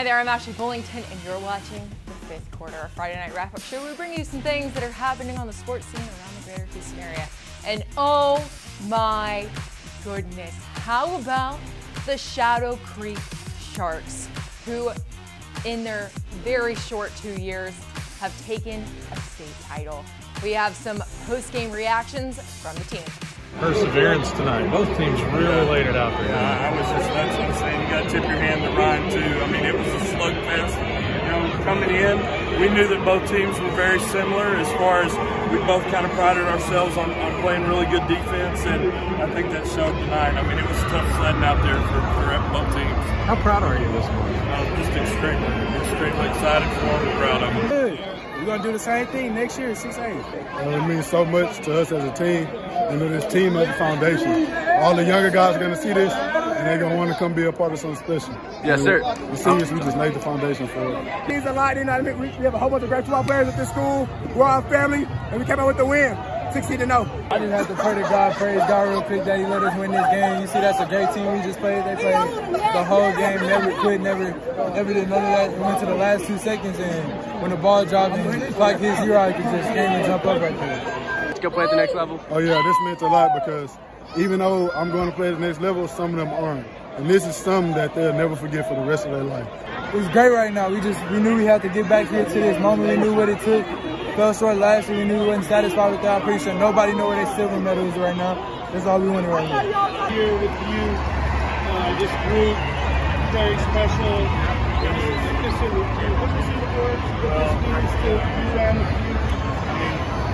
Hi 0.00 0.04
there, 0.04 0.18
I'm 0.18 0.28
Ashley 0.28 0.54
Bullington, 0.54 1.04
and 1.12 1.22
you're 1.26 1.38
watching 1.40 1.86
the 2.06 2.12
fifth 2.24 2.50
quarter, 2.52 2.74
our 2.74 2.88
Friday 2.88 3.16
night 3.16 3.34
wrap 3.34 3.52
up 3.52 3.60
show. 3.60 3.86
We 3.86 3.94
bring 3.94 4.16
you 4.16 4.24
some 4.24 4.40
things 4.40 4.72
that 4.72 4.82
are 4.82 4.90
happening 4.90 5.36
on 5.36 5.46
the 5.46 5.52
sports 5.52 5.84
scene 5.84 6.00
around 6.00 6.36
the 6.38 6.44
greater 6.46 6.64
Houston 6.72 7.00
area. 7.00 7.28
And 7.66 7.84
oh 7.98 8.42
my 8.88 9.46
goodness, 10.02 10.54
how 10.72 11.20
about 11.20 11.58
the 12.06 12.16
Shadow 12.16 12.76
Creek 12.82 13.18
Sharks, 13.74 14.26
who 14.64 14.90
in 15.66 15.84
their 15.84 16.10
very 16.44 16.76
short 16.76 17.12
two 17.16 17.38
years 17.38 17.74
have 18.20 18.32
taken 18.46 18.82
a 19.12 19.20
state 19.20 19.54
title? 19.68 20.02
We 20.42 20.52
have 20.52 20.74
some 20.74 21.02
post 21.26 21.52
game 21.52 21.70
reactions 21.70 22.40
from 22.62 22.74
the 22.76 22.84
team 22.84 23.04
perseverance 23.58 24.30
tonight. 24.32 24.70
Both 24.70 24.88
teams 24.96 25.20
really 25.22 25.68
laid 25.68 25.86
it 25.86 25.96
out 25.96 26.16
there. 26.18 26.28
Yeah, 26.28 26.70
I 26.70 26.76
was 26.76 26.88
just 26.88 27.08
that's 27.10 27.36
what 27.36 27.48
I'm 27.48 27.54
saying. 27.54 27.82
You 27.82 27.88
got 27.88 28.02
to 28.04 28.10
tip 28.10 28.22
your 28.22 28.38
hand 28.38 28.62
to 28.62 28.70
Ryan 28.70 28.89
too. 29.10 29.30
I 29.42 29.46
mean, 29.50 29.64
it 29.66 29.74
was 29.74 29.86
a 29.86 30.00
slugfest. 30.14 30.74
You 30.78 31.30
know, 31.30 31.64
coming 31.64 31.90
in, 31.90 32.16
we 32.60 32.68
knew 32.68 32.86
that 32.88 33.04
both 33.04 33.28
teams 33.28 33.58
were 33.58 33.70
very 33.72 34.00
similar 34.10 34.56
as 34.56 34.68
far 34.78 35.02
as 35.02 35.12
we 35.50 35.58
both 35.66 35.82
kind 35.90 36.06
of 36.06 36.12
prided 36.12 36.44
ourselves 36.44 36.96
on, 36.96 37.10
on 37.10 37.42
playing 37.42 37.66
really 37.66 37.86
good 37.86 38.06
defense, 38.06 38.60
and 38.66 38.92
I 39.22 39.32
think 39.34 39.50
that 39.50 39.66
showed 39.66 39.92
tonight. 39.92 40.34
I 40.34 40.42
mean, 40.46 40.58
it 40.58 40.66
was 40.66 40.78
tough 40.90 41.08
sledding 41.16 41.42
out 41.42 41.62
there 41.62 41.78
for, 41.90 42.00
for 42.14 42.30
both 42.54 42.70
teams. 42.74 43.04
How 43.26 43.36
proud 43.42 43.62
are 43.62 43.78
you 43.78 43.86
this 43.92 44.08
morning? 44.14 44.40
I'm 44.50 44.66
oh, 44.66 44.76
just 44.76 44.92
extremely, 44.92 45.52
extremely 45.82 46.28
excited 46.30 46.68
for 46.78 46.86
them 46.86 47.08
and 47.08 47.18
proud 47.18 47.42
of 47.42 47.50
them. 47.54 47.68
Good. 47.68 48.20
We're 48.40 48.46
gonna 48.46 48.62
do 48.62 48.72
the 48.72 48.78
same 48.78 49.06
thing 49.08 49.34
next 49.34 49.58
year, 49.58 49.74
six 49.74 49.98
eight. 49.98 50.16
it 50.16 50.88
means 50.88 51.06
so 51.06 51.26
much 51.26 51.62
to 51.66 51.78
us 51.78 51.92
as 51.92 52.02
a 52.02 52.12
team. 52.14 52.46
and 52.46 52.98
know, 52.98 53.08
this 53.08 53.30
team 53.30 53.54
is 53.56 53.68
the 53.68 53.74
foundation. 53.74 54.50
All 54.80 54.96
the 54.96 55.04
younger 55.04 55.30
guys 55.30 55.56
are 55.56 55.58
gonna 55.58 55.76
see 55.76 55.92
this, 55.92 56.10
and 56.60 56.68
they're 56.68 56.78
gonna 56.78 56.96
want 56.96 57.10
to 57.10 57.16
come 57.18 57.32
be 57.32 57.44
a 57.44 57.52
part 57.52 57.72
of 57.72 57.78
something 57.78 58.04
special. 58.04 58.34
Yes, 58.62 58.82
sir. 58.82 59.00
The 59.00 59.36
seniors, 59.36 59.72
we 59.72 59.80
just 59.80 59.96
laid 59.96 60.12
the 60.12 60.20
foundation 60.20 60.68
for 60.68 60.92
it. 60.92 61.06
It 61.06 61.28
means 61.28 61.46
a 61.46 61.52
lot. 61.52 61.76
You 61.76 61.84
know, 61.84 62.02
we 62.02 62.28
have 62.28 62.54
a 62.54 62.58
whole 62.58 62.68
bunch 62.68 62.82
of 62.82 62.90
great 62.90 63.04
football 63.04 63.24
players 63.24 63.48
at 63.48 63.56
this 63.56 63.70
school. 63.70 64.06
We're 64.36 64.44
our 64.44 64.62
family, 64.68 65.06
and 65.08 65.40
we 65.40 65.46
came 65.46 65.58
out 65.58 65.66
with 65.66 65.78
the 65.78 65.86
win. 65.86 66.16
16 66.52 66.80
to 66.80 66.86
0. 66.86 67.28
I 67.30 67.38
just 67.38 67.52
have 67.52 67.68
to 67.68 67.74
pray 67.76 67.94
to 67.94 68.00
God, 68.00 68.34
praise 68.34 68.58
God 68.58 68.88
real 68.88 69.02
quick 69.02 69.24
that 69.24 69.38
He 69.38 69.46
let 69.46 69.62
us 69.62 69.78
win 69.78 69.92
this 69.92 70.06
game. 70.10 70.40
You 70.40 70.46
see, 70.48 70.60
that's 70.60 70.80
a 70.80 70.86
great 70.86 71.08
team 71.14 71.32
we 71.32 71.42
just 71.42 71.60
played. 71.60 71.84
They 71.84 71.94
played 71.94 72.52
the 72.52 72.84
whole 72.84 73.12
game, 73.12 73.40
never 73.46 73.72
quit, 73.80 74.00
never, 74.00 74.30
never 74.74 74.92
did 74.92 75.08
none 75.08 75.24
of 75.24 75.30
that. 75.30 75.52
We 75.52 75.60
went 75.60 75.78
to 75.80 75.86
the 75.86 75.94
last 75.94 76.26
two 76.26 76.38
seconds, 76.38 76.76
and 76.78 77.40
when 77.40 77.52
the 77.52 77.56
ball 77.56 77.84
dropped 77.84 78.16
and 78.16 78.42
the 78.42 78.48
clock 78.48 78.80
hit 78.80 78.98
zero, 78.98 79.20
I 79.20 79.32
could 79.32 79.44
just 79.44 79.68
scream 79.68 79.94
and 79.94 80.06
jump 80.06 80.24
up 80.26 80.42
right 80.42 80.58
there. 80.58 81.26
Let's 81.26 81.38
go 81.40 81.50
play 81.50 81.64
at 81.64 81.70
the 81.70 81.76
next 81.76 81.94
level. 81.94 82.20
Oh 82.30 82.38
yeah, 82.38 82.60
this 82.60 82.76
meant 82.84 83.00
a 83.02 83.06
lot 83.06 83.30
because 83.32 83.78
even 84.16 84.40
though 84.40 84.70
I'm 84.72 84.90
going 84.90 85.10
to 85.10 85.16
play 85.16 85.30
the 85.30 85.38
next 85.38 85.60
level, 85.60 85.88
some 85.88 86.10
of 86.10 86.16
them 86.16 86.28
aren't. 86.28 86.66
And 86.96 87.08
this 87.08 87.26
is 87.26 87.36
something 87.36 87.74
that 87.74 87.94
they'll 87.94 88.12
never 88.12 88.36
forget 88.36 88.68
for 88.68 88.74
the 88.74 88.86
rest 88.86 89.06
of 89.06 89.12
their 89.12 89.24
life. 89.24 89.48
It's 89.94 90.08
great 90.12 90.30
right 90.30 90.52
now. 90.52 90.68
We 90.70 90.80
just 90.80 91.00
we 91.10 91.20
knew 91.20 91.36
we 91.36 91.44
had 91.44 91.62
to 91.62 91.68
get 91.68 91.88
back 91.88 92.08
here 92.08 92.24
to 92.24 92.30
this 92.30 92.60
moment. 92.60 92.90
We 92.90 92.96
knew 92.96 93.14
what 93.14 93.28
it 93.28 93.40
took 93.40 93.66
fell 94.20 94.34
short 94.34 94.58
last 94.58 94.88
year. 94.88 94.98
We 94.98 95.04
knew 95.04 95.20
we 95.20 95.26
wasn't 95.28 95.46
satisfied 95.46 95.92
with 95.92 96.02
that. 96.02 96.20
I'm 96.20 96.22
pretty 96.28 96.44
sure 96.44 96.52
nobody 96.52 96.92
know 96.92 97.08
where 97.08 97.24
their 97.24 97.36
silver 97.36 97.58
medal 97.58 97.86
is 97.88 97.96
right 97.96 98.16
now. 98.16 98.34
That's 98.70 98.84
all 98.84 99.00
we 99.00 99.08
wanted 99.08 99.28
right 99.28 99.48
now. 99.48 100.08
Here 100.12 100.34
with 100.34 100.56
you, 100.68 100.84
uh, 101.72 101.96
this 101.96 102.12
group, 102.28 102.56
very 103.32 103.56
special. 103.72 104.60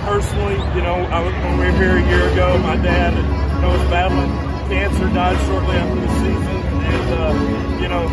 Personally, 0.03 0.59
you 0.75 0.81
know, 0.83 0.95
I, 1.11 1.23
when 1.23 1.57
we 1.59 1.65
were 1.65 1.71
here 1.71 1.97
a 1.97 2.07
year 2.07 2.29
ago, 2.31 2.57
my 2.59 2.75
dad, 2.75 3.13
you 3.15 3.46
know, 3.61 3.69
was 3.69 3.87
battling 3.89 4.31
cancer, 4.69 5.07
died 5.13 5.39
shortly 5.47 5.75
after 5.75 5.99
the 6.01 6.11
season, 6.19 6.57
and 6.91 7.07
uh, 7.13 7.33
you 7.81 7.87
know, 7.87 8.03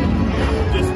just 0.75 0.91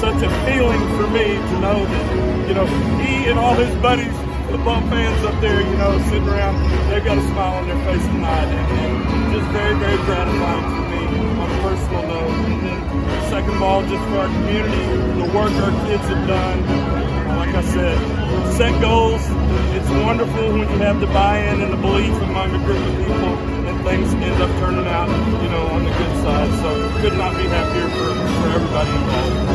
such 0.00 0.22
a 0.22 0.30
feeling 0.46 0.82
for 0.96 1.06
me 1.08 1.26
to 1.34 1.60
know 1.60 1.84
that 1.84 2.36
you 2.46 2.54
know, 2.54 2.66
he 3.02 3.28
and 3.28 3.38
all 3.38 3.54
his 3.54 3.74
buddies, 3.82 4.14
football 4.46 4.80
fans 4.88 5.24
up 5.24 5.40
there, 5.40 5.60
you 5.60 5.76
know, 5.76 5.98
sitting 6.06 6.28
around, 6.28 6.54
they've 6.90 7.04
got 7.04 7.18
a 7.18 7.26
smile 7.34 7.58
on 7.58 7.66
their 7.66 7.84
face 7.84 8.06
tonight. 8.06 8.46
And, 8.46 8.78
and 8.78 9.34
just 9.34 9.50
very, 9.50 9.74
very 9.74 9.96
gratifying 10.06 10.62
for 10.62 10.84
me 10.94 11.02
on 11.42 11.50
a 11.50 11.62
personal 11.62 12.02
note. 12.06 12.30
And 12.30 12.62
then, 12.62 13.30
second 13.30 13.50
of 13.50 13.62
all, 13.62 13.82
just 13.82 14.04
for 14.06 14.18
our 14.18 14.26
community, 14.28 14.86
the 15.20 15.26
work 15.34 15.52
our 15.58 15.74
kids 15.86 16.04
have 16.06 16.28
done. 16.28 17.36
Like 17.36 17.54
I 17.54 17.62
said, 17.62 18.56
set 18.56 18.80
goals. 18.80 19.45
It's 19.76 19.90
wonderful 20.04 20.52
when 20.52 20.60
you 20.60 20.78
have 20.78 21.00
the 21.00 21.06
buy-in 21.06 21.62
and 21.62 21.72
the 21.72 21.76
belief 21.76 22.12
among 22.22 22.54
a 22.54 22.64
group 22.64 22.78
of 22.78 22.96
people 22.98 23.34
and 23.68 23.84
things 23.86 24.12
end 24.14 24.42
up 24.42 24.50
turning 24.58 24.86
out, 24.86 25.08
you 25.42 25.48
know, 25.50 25.66
on 25.68 25.84
the 25.84 25.90
good 25.90 26.16
side. 26.22 26.50
So 26.62 27.00
could 27.00 27.16
not 27.18 27.36
be 27.36 27.44
happier 27.44 27.88
for, 27.90 28.14
for 28.42 28.48
everybody 28.54 28.90
involved. 28.90 29.46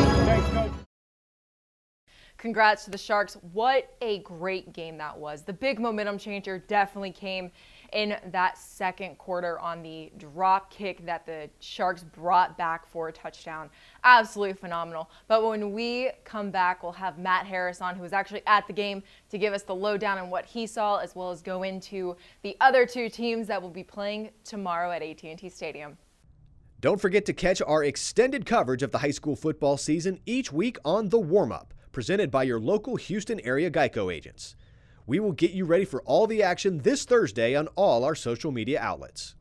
Congrats 2.41 2.85
to 2.85 2.89
the 2.89 2.97
Sharks. 2.97 3.37
What 3.53 3.95
a 4.01 4.17
great 4.23 4.73
game 4.73 4.97
that 4.97 5.15
was. 5.15 5.43
The 5.43 5.53
big 5.53 5.79
momentum 5.79 6.17
changer 6.17 6.57
definitely 6.57 7.11
came 7.11 7.51
in 7.91 8.15
that 8.31 8.57
second 8.57 9.17
quarter 9.17 9.59
on 9.59 9.81
the 9.81 10.11
drop 10.17 10.71
kick 10.71 11.05
that 11.05 11.25
the 11.25 11.49
Sharks 11.59 12.03
brought 12.03 12.57
back 12.57 12.85
for 12.85 13.09
a 13.09 13.11
touchdown. 13.11 13.69
Absolutely 14.03 14.53
phenomenal. 14.53 15.09
But 15.27 15.45
when 15.45 15.71
we 15.73 16.11
come 16.23 16.51
back, 16.51 16.83
we'll 16.83 16.91
have 16.93 17.17
Matt 17.17 17.45
Harris 17.45 17.81
on, 17.81 17.95
who 17.95 18.01
was 18.01 18.13
actually 18.13 18.41
at 18.47 18.67
the 18.67 18.73
game, 18.73 19.03
to 19.29 19.37
give 19.37 19.53
us 19.53 19.63
the 19.63 19.75
lowdown 19.75 20.17
on 20.17 20.29
what 20.29 20.45
he 20.45 20.65
saw, 20.65 20.97
as 20.97 21.15
well 21.15 21.31
as 21.31 21.41
go 21.41 21.63
into 21.63 22.15
the 22.41 22.55
other 22.61 22.85
two 22.85 23.09
teams 23.09 23.47
that 23.47 23.61
will 23.61 23.69
be 23.69 23.83
playing 23.83 24.31
tomorrow 24.43 24.91
at 24.91 25.01
AT&T 25.01 25.49
Stadium. 25.49 25.97
Don't 26.79 26.99
forget 26.99 27.25
to 27.25 27.33
catch 27.33 27.61
our 27.61 27.83
extended 27.83 28.45
coverage 28.45 28.81
of 28.81 28.91
the 28.91 28.99
high 28.99 29.11
school 29.11 29.35
football 29.35 29.77
season 29.77 30.19
each 30.25 30.51
week 30.51 30.77
on 30.83 31.09
The 31.09 31.19
Warm 31.19 31.51
Up 31.51 31.73
presented 31.91 32.31
by 32.31 32.43
your 32.43 32.59
local 32.59 32.95
Houston 32.95 33.39
area 33.41 33.69
Geico 33.69 34.13
agents. 34.13 34.55
We 35.05 35.19
will 35.19 35.31
get 35.31 35.51
you 35.51 35.65
ready 35.65 35.85
for 35.85 36.01
all 36.03 36.27
the 36.27 36.43
action 36.43 36.79
this 36.79 37.05
Thursday 37.05 37.55
on 37.55 37.67
all 37.75 38.03
our 38.03 38.15
social 38.15 38.51
media 38.51 38.79
outlets. 38.79 39.35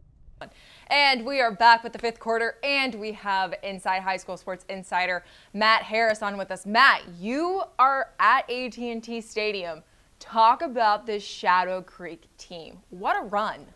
And 0.88 1.24
we 1.24 1.40
are 1.40 1.52
back 1.52 1.84
with 1.84 1.92
the 1.92 1.98
fifth 2.00 2.18
quarter, 2.18 2.56
and 2.64 2.96
we 2.96 3.12
have 3.12 3.54
Inside 3.62 4.00
High 4.02 4.16
School 4.16 4.36
Sports 4.36 4.64
Insider 4.68 5.24
Matt 5.54 5.82
Harris 5.82 6.22
on 6.22 6.36
with 6.36 6.50
us. 6.50 6.66
Matt, 6.66 7.02
you 7.18 7.62
are 7.78 8.10
at 8.18 8.50
AT&T 8.50 9.20
Stadium. 9.20 9.82
Talk 10.18 10.62
about 10.62 11.06
this 11.06 11.22
Shadow 11.22 11.80
Creek 11.80 12.24
team. 12.38 12.78
What 12.90 13.16
a 13.16 13.24
run! 13.24 13.66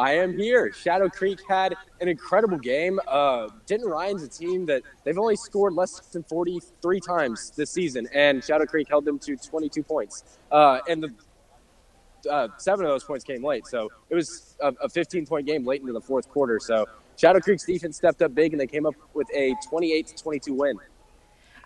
I 0.00 0.14
am 0.14 0.34
here. 0.34 0.72
Shadow 0.72 1.10
Creek 1.10 1.40
had 1.46 1.76
an 2.00 2.08
incredible 2.08 2.56
game. 2.56 2.98
Uh, 3.06 3.48
Denton 3.66 3.86
Ryan's 3.86 4.22
a 4.22 4.28
team 4.28 4.64
that 4.64 4.80
they've 5.04 5.18
only 5.18 5.36
scored 5.36 5.74
less 5.74 6.00
than 6.00 6.22
43 6.22 7.00
times 7.00 7.52
this 7.54 7.70
season, 7.70 8.08
and 8.14 8.42
Shadow 8.42 8.64
Creek 8.64 8.88
held 8.88 9.04
them 9.04 9.18
to 9.18 9.36
22 9.36 9.82
points. 9.82 10.24
Uh, 10.50 10.78
and 10.88 11.02
the 11.02 12.30
uh, 12.30 12.48
seven 12.56 12.86
of 12.86 12.92
those 12.92 13.04
points 13.04 13.26
came 13.26 13.44
late, 13.44 13.66
so 13.66 13.90
it 14.08 14.14
was 14.14 14.56
a, 14.60 14.68
a 14.82 14.88
15 14.88 15.26
point 15.26 15.46
game 15.46 15.66
late 15.66 15.82
into 15.82 15.92
the 15.92 16.00
fourth 16.00 16.30
quarter. 16.30 16.58
So 16.58 16.86
Shadow 17.18 17.40
Creek's 17.40 17.64
defense 17.64 17.98
stepped 17.98 18.22
up 18.22 18.34
big, 18.34 18.54
and 18.54 18.60
they 18.60 18.66
came 18.66 18.86
up 18.86 18.94
with 19.12 19.28
a 19.34 19.54
28 19.68 20.06
to 20.06 20.14
22 20.14 20.54
win. 20.54 20.78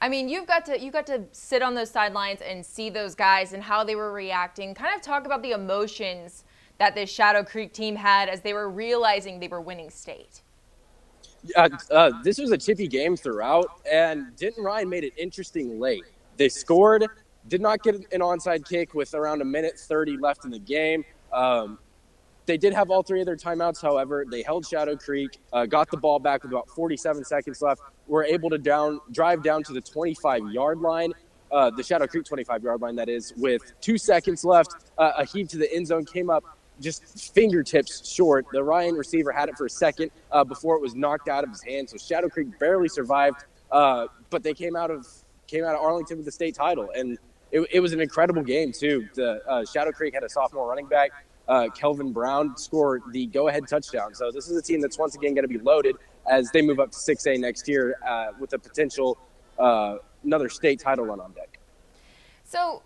I 0.01 0.09
mean, 0.09 0.29
you've 0.29 0.49
got 0.49 0.65
to 0.67 0.81
you 0.81 0.91
got 0.91 1.07
to 1.07 1.23
sit 1.31 1.63
on 1.63 1.75
those 1.75 1.91
sidelines 1.91 2.41
and 2.41 2.67
see 2.67 2.91
those 2.91 3.15
guys 3.15 3.53
and 3.53 3.63
how 3.63 3.85
they 3.85 3.95
were 3.95 4.13
reacting. 4.13 4.75
Kind 4.75 4.93
of 4.97 5.03
talk 5.03 5.25
about 5.25 5.41
the 5.43 5.53
emotions 5.53 6.43
that 6.79 6.95
this 6.95 7.11
Shadow 7.11 7.43
Creek 7.43 7.73
team 7.73 7.97
had 7.97 8.29
as 8.29 8.41
they 8.41 8.53
were 8.53 8.71
realizing 8.71 9.41
they 9.41 9.49
were 9.49 9.61
winning 9.61 9.91
state? 9.91 10.43
Uh, 11.57 11.69
uh, 11.91 12.11
this 12.23 12.39
was 12.39 12.53
a 12.53 12.59
chippy 12.59 12.89
game 12.89 13.17
throughout, 13.17 13.67
and 13.91 14.35
Denton 14.37 14.65
Ryan 14.65 14.89
made 14.89 15.05
it 15.05 15.13
interesting 15.17 15.79
late. 15.79 16.05
They 16.37 16.49
scored, 16.49 17.07
did 17.49 17.61
not 17.61 17.83
get 17.83 17.97
an 17.97 18.21
onside 18.21 18.67
kick 18.67 18.95
with 18.95 19.15
around 19.15 19.43
a 19.43 19.45
minute 19.45 19.79
30 19.79 20.17
left 20.17 20.45
in 20.45 20.51
the 20.51 20.59
game. 20.59 21.05
Um, 21.33 21.79
they 22.47 22.57
did 22.57 22.73
have 22.75 22.91
all 22.91 23.03
three 23.03 23.21
of 23.21 23.27
their 23.27 23.37
timeouts, 23.37 23.81
however. 23.81 24.25
They 24.29 24.43
held 24.43 24.67
Shadow 24.67 24.97
Creek, 24.97 25.39
uh, 25.53 25.67
got 25.67 25.91
the 25.91 25.97
ball 25.97 26.19
back 26.19 26.43
with 26.43 26.53
about 26.53 26.69
47 26.69 27.25
seconds 27.25 27.63
left, 27.63 27.83
were 28.07 28.25
able 28.25 28.51
to 28.51 28.59
down 28.59 29.01
drive 29.13 29.43
down 29.43 29.63
to 29.65 29.73
the 29.73 29.81
25 29.81 30.51
yard 30.51 30.81
line. 30.81 31.13
Uh, 31.51 31.71
the 31.71 31.83
Shadow 31.83 32.07
Creek 32.07 32.25
25 32.25 32.63
yard 32.63 32.81
line, 32.81 32.97
that 32.97 33.09
is, 33.09 33.33
with 33.37 33.63
two 33.81 33.97
seconds 33.97 34.45
left. 34.45 34.75
Uh, 34.99 35.13
a 35.19 35.25
heave 35.25 35.49
to 35.49 35.57
the 35.57 35.73
end 35.73 35.87
zone 35.87 36.05
came 36.05 36.29
up 36.29 36.45
just 36.81 37.33
fingertips 37.35 38.09
short. 38.09 38.47
The 38.53 38.63
Ryan 38.63 38.95
receiver 38.95 39.33
had 39.33 39.49
it 39.49 39.57
for 39.57 39.67
a 39.67 39.71
second 39.71 40.11
uh, 40.33 40.45
before 40.45 40.77
it 40.77 40.83
was 40.83 40.95
knocked 40.95 41.29
out 41.29 41.45
of 41.45 41.51
his 41.51 41.63
hand. 41.63 41.89
So 41.89 41.97
Shadow 41.97 42.29
Creek 42.29 42.59
barely 42.59 42.89
survived, 42.89 43.45
uh, 43.71 44.07
but 44.31 44.43
they 44.43 44.55
came 44.55 44.77
out 44.77 44.91
of 44.91 45.07
came 45.47 45.65
out 45.65 45.75
of 45.75 45.81
Arlington 45.81 46.17
with 46.17 46.27
the 46.27 46.33
state 46.33 46.55
title, 46.55 46.91
and 46.97 47.19
it, 47.53 47.67
it 47.71 47.81
was 47.81 47.93
an 47.93 48.01
incredible 48.01 48.43
game 48.43 48.73
too. 48.73 49.09
The 49.15 49.47
uh, 49.47 49.65
Shadow 49.65 49.93
Creek 49.93 50.15
had 50.15 50.25
a 50.25 50.29
sophomore 50.29 50.69
running 50.69 50.87
back, 50.87 51.11
uh, 51.49 51.69
Kelvin 51.69 52.13
Brown, 52.13 52.57
scored 52.57 53.03
the 53.13 53.27
go-ahead 53.27 53.69
touchdown. 53.69 54.15
So 54.15 54.31
this 54.31 54.49
is 54.49 54.57
a 54.57 54.63
team 54.63 54.81
that's 54.81 54.99
once 54.99 55.15
again 55.15 55.35
going 55.35 55.47
to 55.47 55.49
be 55.49 55.59
loaded 55.59 55.97
as 56.29 56.51
they 56.51 56.63
move 56.63 56.81
up 56.81 56.91
to 56.91 56.99
6A 56.99 57.39
next 57.39 57.69
year 57.69 57.97
uh, 58.07 58.29
with 58.41 58.55
a 58.55 58.59
potential 58.59 59.19
uh, 59.59 59.97
another 60.25 60.49
state 60.49 60.81
title 60.81 61.05
run 61.05 61.21
on 61.21 61.33
deck. 61.33 61.59
So 62.45 62.83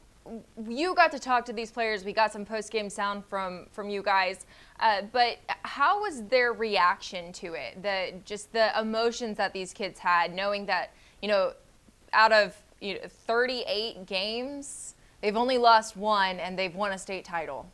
you 0.69 0.95
got 0.95 1.13
to 1.13 1.19
talk 1.19 1.45
to 1.47 1.53
these 1.53 1.71
players. 1.71 2.05
We 2.05 2.13
got 2.13 2.33
some 2.33 2.45
post 2.45 2.71
game 2.71 2.91
sound 2.91 3.25
from 3.25 3.67
from 3.73 3.89
you 3.89 4.03
guys. 4.03 4.47
Uh, 4.81 5.03
but 5.13 5.39
how 5.63 6.03
was 6.03 6.23
their 6.25 6.53
reaction 6.53 7.33
to 7.35 7.55
it? 7.55 7.83
The 7.83 8.15
just 8.25 8.53
the 8.53 8.79
emotions 8.79 9.37
that 9.37 9.53
these 9.53 9.73
kids 9.73 9.99
had, 9.99 10.35
knowing 10.35 10.67
that 10.67 10.93
you 11.23 11.29
know 11.29 11.53
out 12.13 12.33
of 12.33 12.57
you 12.81 12.95
know, 12.95 13.01
38 13.09 14.07
games, 14.07 14.95
they've 15.21 15.37
only 15.37 15.59
lost 15.59 15.97
one, 15.97 16.39
and 16.39 16.59
they've 16.59 16.75
won 16.75 16.93
a 16.93 16.99
state 16.99 17.25
title. 17.25 17.67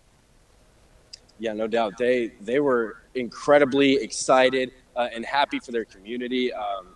Yeah, 1.39 1.53
no 1.53 1.67
doubt. 1.67 1.99
They 1.99 2.33
they 2.41 2.61
were 2.61 2.99
incredibly 3.15 3.95
excited 3.95 4.73
uh, 4.97 5.09
and 5.13 5.25
happy 5.25 5.59
for 5.59 5.73
their 5.73 5.85
community. 5.85 6.53
Um, 6.53 6.89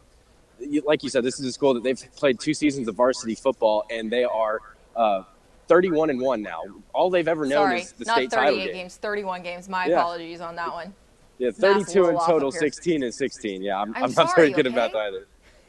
like 0.84 1.02
you 1.02 1.10
said, 1.10 1.24
this 1.24 1.38
is 1.38 1.46
a 1.46 1.52
school 1.52 1.74
that 1.74 1.82
they've 1.82 2.00
played 2.16 2.40
two 2.40 2.54
seasons 2.54 2.88
of 2.88 2.94
varsity 2.94 3.34
football, 3.34 3.84
and 3.90 4.10
they 4.10 4.24
are 4.24 4.60
uh, 4.96 5.22
31 5.68 6.10
and 6.10 6.20
one 6.20 6.42
now. 6.42 6.62
All 6.92 7.10
they've 7.10 7.28
ever 7.28 7.44
known 7.44 7.68
Sorry, 7.68 7.80
is 7.82 7.92
the 7.92 8.04
not 8.06 8.16
state 8.16 8.30
38 8.30 8.44
title 8.44 8.58
game. 8.58 8.74
games, 8.74 8.96
31 8.96 9.42
games. 9.42 9.68
My 9.68 9.86
Yeah. 9.86 10.00
apologies 10.00 10.40
on 10.40 10.56
that 10.56 10.72
one. 10.72 10.94
Yeah, 11.38 11.50
32 11.52 12.08
in 12.08 12.18
total, 12.18 12.50
16 12.50 13.04
and 13.04 13.14
16. 13.14 13.62
Yeah, 13.62 13.80
I'm, 13.80 13.90
I'm 13.94 14.04
I'm, 14.04 14.12
not 14.12 14.30
sorry, 14.30 14.50
very 14.50 14.50
good 14.50 14.66
about 14.66 14.92
okay? 14.94 15.24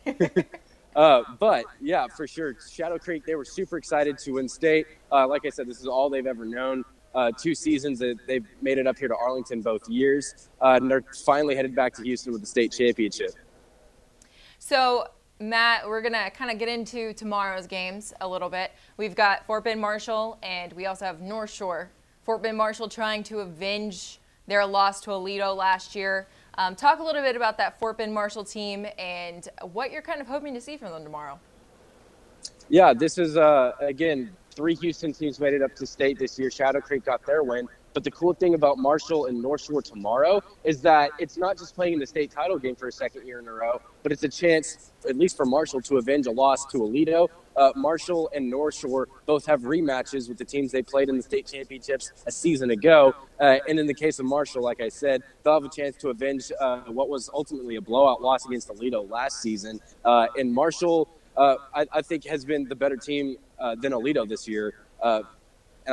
that 0.06 0.34
either. 0.34 0.46
uh, 0.96 1.22
but 1.40 1.66
yeah, 1.80 2.08
for 2.08 2.26
sure, 2.26 2.56
Shadow 2.72 2.98
Creek, 2.98 3.24
they 3.26 3.36
were 3.36 3.46
super 3.46 3.78
excited 3.78 4.18
to 4.20 4.32
win 4.32 4.50
state. 4.50 4.88
Uh, 5.12 5.28
like 5.28 5.46
I 5.46 5.50
said, 5.50 5.68
this 5.68 5.80
is 5.80 5.86
all 5.86 6.10
they've 6.10 6.26
ever 6.26 6.46
known. 6.46 6.84
Uh, 7.14 7.32
two 7.38 7.54
seasons 7.56 8.00
that 8.00 8.18
they've 8.28 8.46
made 8.62 8.78
it 8.78 8.88
up 8.88 8.98
here 8.98 9.08
to 9.08 9.16
Arlington 9.16 9.62
both 9.62 9.88
years, 9.90 10.50
uh, 10.62 10.78
and 10.80 10.90
they're 10.90 11.04
finally 11.26 11.56
headed 11.56 11.76
back 11.76 11.94
to 11.96 12.04
Houston 12.04 12.32
with 12.32 12.42
the 12.42 12.48
state 12.48 12.72
championship. 12.72 13.32
So, 14.60 15.08
Matt, 15.42 15.88
we're 15.88 16.02
going 16.02 16.14
to 16.14 16.30
kind 16.32 16.52
of 16.52 16.58
get 16.58 16.68
into 16.68 17.14
tomorrow's 17.14 17.66
games 17.66 18.14
a 18.20 18.28
little 18.28 18.50
bit. 18.50 18.74
We've 18.98 19.16
got 19.16 19.46
Fort 19.46 19.64
Bend 19.64 19.80
Marshall, 19.80 20.38
and 20.44 20.74
we 20.74 20.86
also 20.86 21.06
have 21.06 21.22
North 21.22 21.50
Shore. 21.50 21.90
Fort 22.26 22.44
Bend 22.44 22.58
Marshall 22.58 22.90
trying 22.90 23.24
to 23.24 23.40
avenge 23.40 24.20
their 24.48 24.66
loss 24.66 25.00
to 25.02 25.12
Aledo 25.12 25.56
last 25.56 25.96
year. 25.96 26.28
Um, 26.58 26.76
talk 26.76 27.00
a 27.00 27.04
little 27.04 27.22
bit 27.22 27.38
about 27.38 27.58
that 27.58 27.80
Fort 27.80 27.98
Bend 27.98 28.14
Marshall 28.14 28.44
team 28.44 28.86
and 28.98 29.48
what 29.72 29.94
you're 29.94 30.02
kind 30.02 30.20
of 30.20 30.28
hoping 30.28 30.54
to 30.56 30.60
see 30.60 30.76
from 30.76 30.92
them 30.92 31.06
tomorrow. 31.06 31.40
Yeah, 32.68 32.94
this 32.94 33.18
is 33.18 33.38
uh, 33.38 33.72
again 33.80 34.36
three 34.52 34.76
Houston 34.76 35.14
teams 35.14 35.40
made 35.40 35.54
it 35.54 35.62
up 35.62 35.74
to 35.76 35.86
state 35.86 36.20
this 36.20 36.38
year. 36.38 36.52
Shadow 36.52 36.82
Creek 36.82 37.06
got 37.06 37.26
their 37.26 37.44
win, 37.44 37.70
but 37.94 38.04
the 38.04 38.12
cool 38.12 38.34
thing 38.34 38.54
about 38.54 38.78
Marshall 38.78 39.26
and 39.26 39.42
North 39.42 39.62
Shore 39.62 39.82
tomorrow 39.82 40.42
is 40.64 40.82
that 40.82 41.12
it's 41.20 41.38
not 41.38 41.58
just 41.58 41.76
playing 41.76 41.94
in 41.94 42.00
the 42.00 42.08
state 42.08 42.32
title 42.32 42.58
game 42.58 42.76
for 42.76 42.88
a 42.88 42.92
second 42.92 43.26
year 43.26 43.40
in 43.40 43.48
a 43.48 43.54
row, 43.54 43.82
but 44.04 44.12
it's 44.12 44.24
a 44.24 44.30
chance, 44.30 44.92
at 45.08 45.18
least 45.18 45.36
for 45.36 45.46
Marshall, 45.46 45.82
to 45.82 45.98
avenge 45.98 46.28
a 46.28 46.32
loss 46.32 46.66
to 46.68 46.80
Aledo. 46.80 47.28
Uh, 47.56 47.72
Marshall 47.76 48.30
and 48.34 48.50
North 48.50 48.76
Shore 48.76 49.08
both 49.26 49.46
have 49.46 49.62
rematches 49.62 50.30
with 50.30 50.38
the 50.38 50.46
teams 50.46 50.72
they 50.72 50.82
played 50.82 51.10
in 51.10 51.18
the 51.18 51.24
state 51.24 51.46
championships 51.46 52.14
a 52.26 52.32
season 52.32 52.72
ago. 52.72 53.14
Uh, 53.40 53.58
and 53.68 53.80
in 53.80 53.86
the 53.86 53.94
case 53.94 54.20
of 54.20 54.26
Marshall, 54.26 54.64
like 54.64 54.82
I 54.82 54.90
said, 54.90 55.24
they'll 55.44 55.56
have 55.56 55.66
a 55.66 55.70
chance 55.70 55.98
to 55.98 56.10
avenge 56.10 56.52
uh, 56.60 56.82
what 56.82 57.10
was 57.10 57.30
ultimately 57.34 57.76
a 57.76 57.82
blowout 57.82 58.22
loss 58.22 58.46
against 58.46 58.70
Aledo 58.70 59.10
last 59.10 59.42
season. 59.42 59.82
Uh, 60.06 60.28
and 60.38 60.54
Marshall 60.54 61.10
uh, 61.36 61.56
I, 61.74 61.86
I 61.92 62.02
think 62.02 62.26
has 62.26 62.46
been 62.46 62.68
the 62.68 62.76
better 62.76 62.98
team 62.98 63.38
uh, 63.60 63.76
than 63.76 63.94
Aledo 63.94 64.28
this 64.28 64.48
year, 64.48 64.74
and 65.04 65.26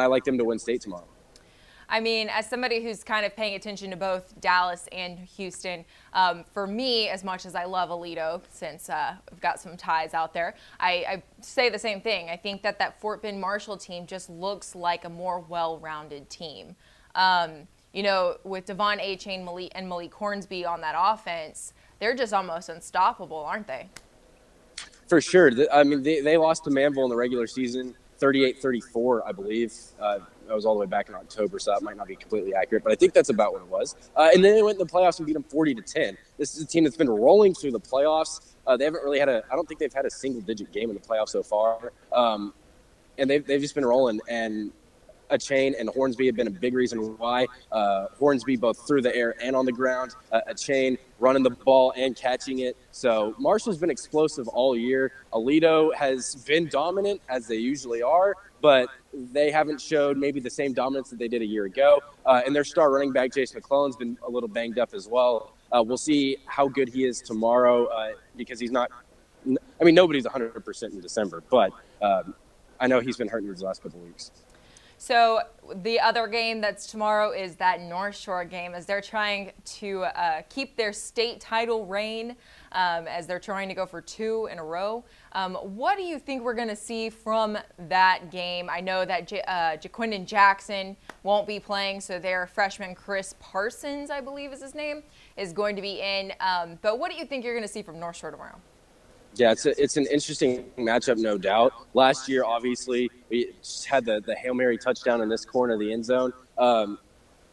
I 0.03 0.07
like 0.07 0.25
them 0.25 0.39
to 0.39 0.45
win 0.45 0.59
state 0.59 0.83
tomorrow. 0.83 1.07
I 1.89 2.01
mean, 2.01 2.29
as 2.29 2.49
somebody 2.49 2.83
who's 2.83 3.05
kind 3.05 3.25
of 3.25 3.37
paying 3.37 3.55
attention 3.55 3.91
to 3.91 3.97
both 3.97 4.39
Dallas 4.41 4.89
and 4.91 5.19
Houston, 5.19 5.85
um, 6.13 6.45
for 6.53 6.67
me, 6.67 7.09
as 7.09 7.23
much 7.23 7.47
as 7.47 7.55
I 7.55 7.65
love 7.65 7.91
Aledo, 7.91 8.43
since 8.51 8.89
uh, 8.89 9.15
I've 9.31 9.41
got 9.41 9.61
some 9.61 9.77
ties 9.77 10.13
out 10.15 10.33
there, 10.35 10.55
I, 10.81 10.91
I 11.09 11.23
say 11.41 11.69
the 11.69 11.79
same 11.79 12.01
thing. 12.01 12.29
I 12.29 12.37
think 12.37 12.63
that 12.63 12.79
that 12.81 13.01
Fort 13.01 13.23
Bend 13.23 13.41
Marshall 13.41 13.77
team 13.77 14.07
just 14.07 14.29
looks 14.29 14.75
like 14.75 15.05
a 15.05 15.09
more 15.09 15.41
well-rounded 15.41 16.29
team. 16.29 16.75
Um, 17.15 17.69
you 17.93 18.03
know, 18.03 18.37
with 18.45 18.67
Devon 18.67 18.99
Achane 18.99 19.45
Malik 19.45 19.73
and 19.75 19.89
Malik 19.89 20.13
Hornsby 20.13 20.65
on 20.65 20.81
that 20.81 20.95
offense, 20.99 21.73
they're 21.99 22.15
just 22.15 22.35
almost 22.35 22.69
unstoppable, 22.69 23.39
aren't 23.39 23.67
they? 23.67 23.89
For 25.07 25.21
sure. 25.21 25.51
I 25.73 25.85
mean, 25.85 26.03
they, 26.03 26.21
they 26.21 26.37
lost 26.37 26.65
to 26.65 26.71
Manvel 26.71 27.05
in 27.05 27.11
the 27.11 27.17
regular 27.17 27.47
season, 27.47 27.95
38-34, 28.21 29.21
I 29.27 29.33
believe. 29.33 29.73
Uh, 30.01 30.19
that 30.47 30.55
was 30.55 30.65
all 30.65 30.75
the 30.75 30.81
way 30.81 30.87
back 30.87 31.09
in 31.09 31.15
October, 31.15 31.59
so 31.59 31.73
that 31.73 31.83
might 31.83 31.97
not 31.97 32.07
be 32.07 32.17
completely 32.17 32.55
accurate, 32.55 32.83
but 32.83 32.93
I 32.93 32.97
think 32.97 33.13
that's 33.13 33.29
about 33.29 33.53
what 33.53 33.63
it 33.63 33.69
was. 33.69 33.97
Uh, 34.17 34.31
and 34.35 34.45
then 34.45 34.55
they 34.55 34.63
went 34.63 34.81
in 34.81 34.87
the 34.87 34.93
playoffs 34.93 35.19
and 35.19 35.27
beat 35.27 35.35
them 35.35 35.45
40 35.45 35.75
to 35.75 35.83
10. 35.83 36.17
This 36.39 36.55
is 36.55 36.63
a 36.63 36.67
team 36.67 36.85
that's 36.85 36.97
been 36.97 37.11
rolling 37.11 37.55
through 37.55 37.73
the 37.73 37.81
playoffs. 37.81 38.55
Uh, 38.67 38.77
they 38.77 38.85
haven't 38.85 39.03
really 39.05 39.19
had 39.19 39.29
a. 39.29 39.43
I 39.51 39.55
don't 39.55 39.67
think 39.67 39.81
they've 39.81 39.93
had 39.93 40.07
a 40.07 40.11
single-digit 40.11 40.73
game 40.73 40.91
in 40.91 40.97
the 40.97 41.03
playoffs 41.03 41.31
so 41.31 41.43
far. 41.43 41.93
Um, 42.13 42.53
and 43.19 43.31
they've, 43.31 43.47
they've 43.47 43.61
just 43.61 43.75
been 43.75 43.85
rolling. 43.85 44.21
And 44.29 44.73
Achane 45.31 45.79
and 45.79 45.89
Hornsby 45.89 46.27
have 46.27 46.37
been 46.37 46.47
a 46.47 46.51
big 46.51 46.75
reason 46.75 47.17
why. 47.19 47.47
Uh, 47.73 48.07
Hornsby 48.19 48.57
both 48.57 48.87
through 48.87 49.03
the 49.03 49.15
air 49.15 49.35
and 49.43 49.57
on 49.57 49.67
the 49.67 49.73
ground. 49.73 50.15
Uh, 50.33 50.41
Achane 50.49 50.99
running 51.19 51.43
the 51.43 51.51
ball 51.51 51.93
and 51.97 52.17
catching 52.17 52.61
it. 52.61 52.77
So 52.93 53.35
Marshall's 53.39 53.79
been 53.79 53.91
explosive 53.91 54.49
all 54.49 54.77
year. 54.77 55.13
Aledo 55.33 55.95
has 55.95 56.35
been 56.47 56.69
dominant 56.69 57.21
as 57.29 57.47
they 57.47 57.57
usually 57.57 58.03
are, 58.03 58.35
but 58.61 58.89
they 59.13 59.51
haven't 59.51 59.81
showed 59.81 60.17
maybe 60.17 60.41
the 60.41 60.51
same 60.51 60.73
dominance 60.73 61.11
that 61.11 61.19
they 61.19 61.29
did 61.29 61.43
a 61.43 61.47
year 61.47 61.65
ago. 61.65 62.01
Uh, 62.25 62.43
and 62.45 62.55
their 62.55 62.65
star 62.65 62.91
running 62.91 63.13
back 63.13 63.33
Jason 63.33 63.57
McClellan's 63.57 63.97
been 63.97 64.19
a 64.27 64.31
little 64.31 64.49
banged 64.49 64.79
up 64.79 64.95
as 64.95 65.09
well. 65.09 65.53
Uh, 65.73 65.83
we'll 65.83 65.97
see 65.97 66.37
how 66.47 66.69
good 66.69 66.89
he 66.89 67.05
is 67.05 67.21
tomorrow 67.21 67.87
uh, 67.87 68.13
because 68.37 68.61
he's 68.61 68.71
not. 68.71 68.91
I 69.81 69.85
mean, 69.85 69.95
nobody's 69.95 70.27
100% 70.27 70.83
in 70.93 71.01
December, 71.01 71.43
but 71.51 71.73
um, 72.03 72.35
I 72.81 72.87
know 72.89 73.01
he's 73.01 73.17
been 73.17 73.29
hurting 73.29 73.49
these 73.49 73.63
last 73.63 73.83
couple 73.83 74.01
of 74.01 74.07
weeks. 74.07 74.33
So 74.99 75.41
the 75.75 76.01
other 76.01 76.27
game 76.27 76.61
that's 76.61 76.87
tomorrow 76.87 77.31
is 77.31 77.57
that 77.57 77.81
North 77.81 78.17
Shore 78.17 78.45
game 78.45 78.75
as 78.75 78.87
they're 78.87 79.03
trying 79.03 79.53
to 79.65 80.05
uh, 80.05 80.43
keep 80.49 80.77
their 80.77 80.93
state 80.93 81.41
title 81.41 81.85
reign 81.85 82.37
um, 82.73 83.07
as 83.07 83.27
they're 83.27 83.39
trying 83.39 83.69
to 83.69 83.75
go 83.75 83.85
for 83.85 84.01
two 84.01 84.49
in 84.51 84.59
a 84.59 84.65
row. 84.65 85.05
Um, 85.33 85.55
what 85.55 85.99
do 85.99 86.03
you 86.03 86.19
think 86.19 86.43
we're 86.43 86.55
going 86.55 86.69
to 86.69 86.77
see 86.77 87.11
from 87.11 87.59
that 87.89 88.31
game? 88.31 88.71
I 88.71 88.81
know 88.81 89.05
that 89.05 89.27
J- 89.27 89.43
uh, 89.43 89.77
Jaquindon 89.77 90.25
Jackson 90.25 90.97
won't 91.23 91.47
be 91.47 91.61
playing, 91.61 92.01
so 92.01 92.19
their 92.19 92.47
freshman 92.47 92.95
Chris 92.95 93.35
Parsons, 93.39 94.11
I 94.11 94.21
believe 94.23 94.53
is 94.53 94.63
his 94.63 94.75
name, 94.75 95.03
is 95.37 95.53
going 95.53 95.77
to 95.77 95.83
be 95.83 96.01
in. 96.01 96.33
Um, 96.41 96.79
but 96.81 96.99
what 96.99 97.11
do 97.11 97.19
you 97.19 97.27
think 97.27 97.45
you're 97.45 97.55
going 97.55 97.67
to 97.67 97.73
see 97.73 97.83
from 97.83 98.01
North 98.01 98.17
Shore 98.17 98.31
tomorrow? 98.31 98.57
Yeah, 99.37 99.53
it's 99.53 99.67
a, 99.67 99.83
it's 99.83 99.99
an 99.99 100.07
interesting 100.07 100.65
matchup, 100.79 101.19
no 101.19 101.37
doubt. 101.37 101.73
Last 101.93 102.27
year, 102.27 102.45
obviously, 102.45 103.11
we 103.29 103.53
just 103.63 103.85
had 103.85 104.07
the, 104.07 104.21
the 104.25 104.35
Hail 104.35 104.55
Mary 104.55 104.79
touchdown 104.79 105.21
in 105.21 105.29
this 105.29 105.45
corner 105.45 105.75
of 105.75 105.81
the 105.81 105.93
end 105.93 106.07
zone. 106.07 106.33
Um, 106.57 106.99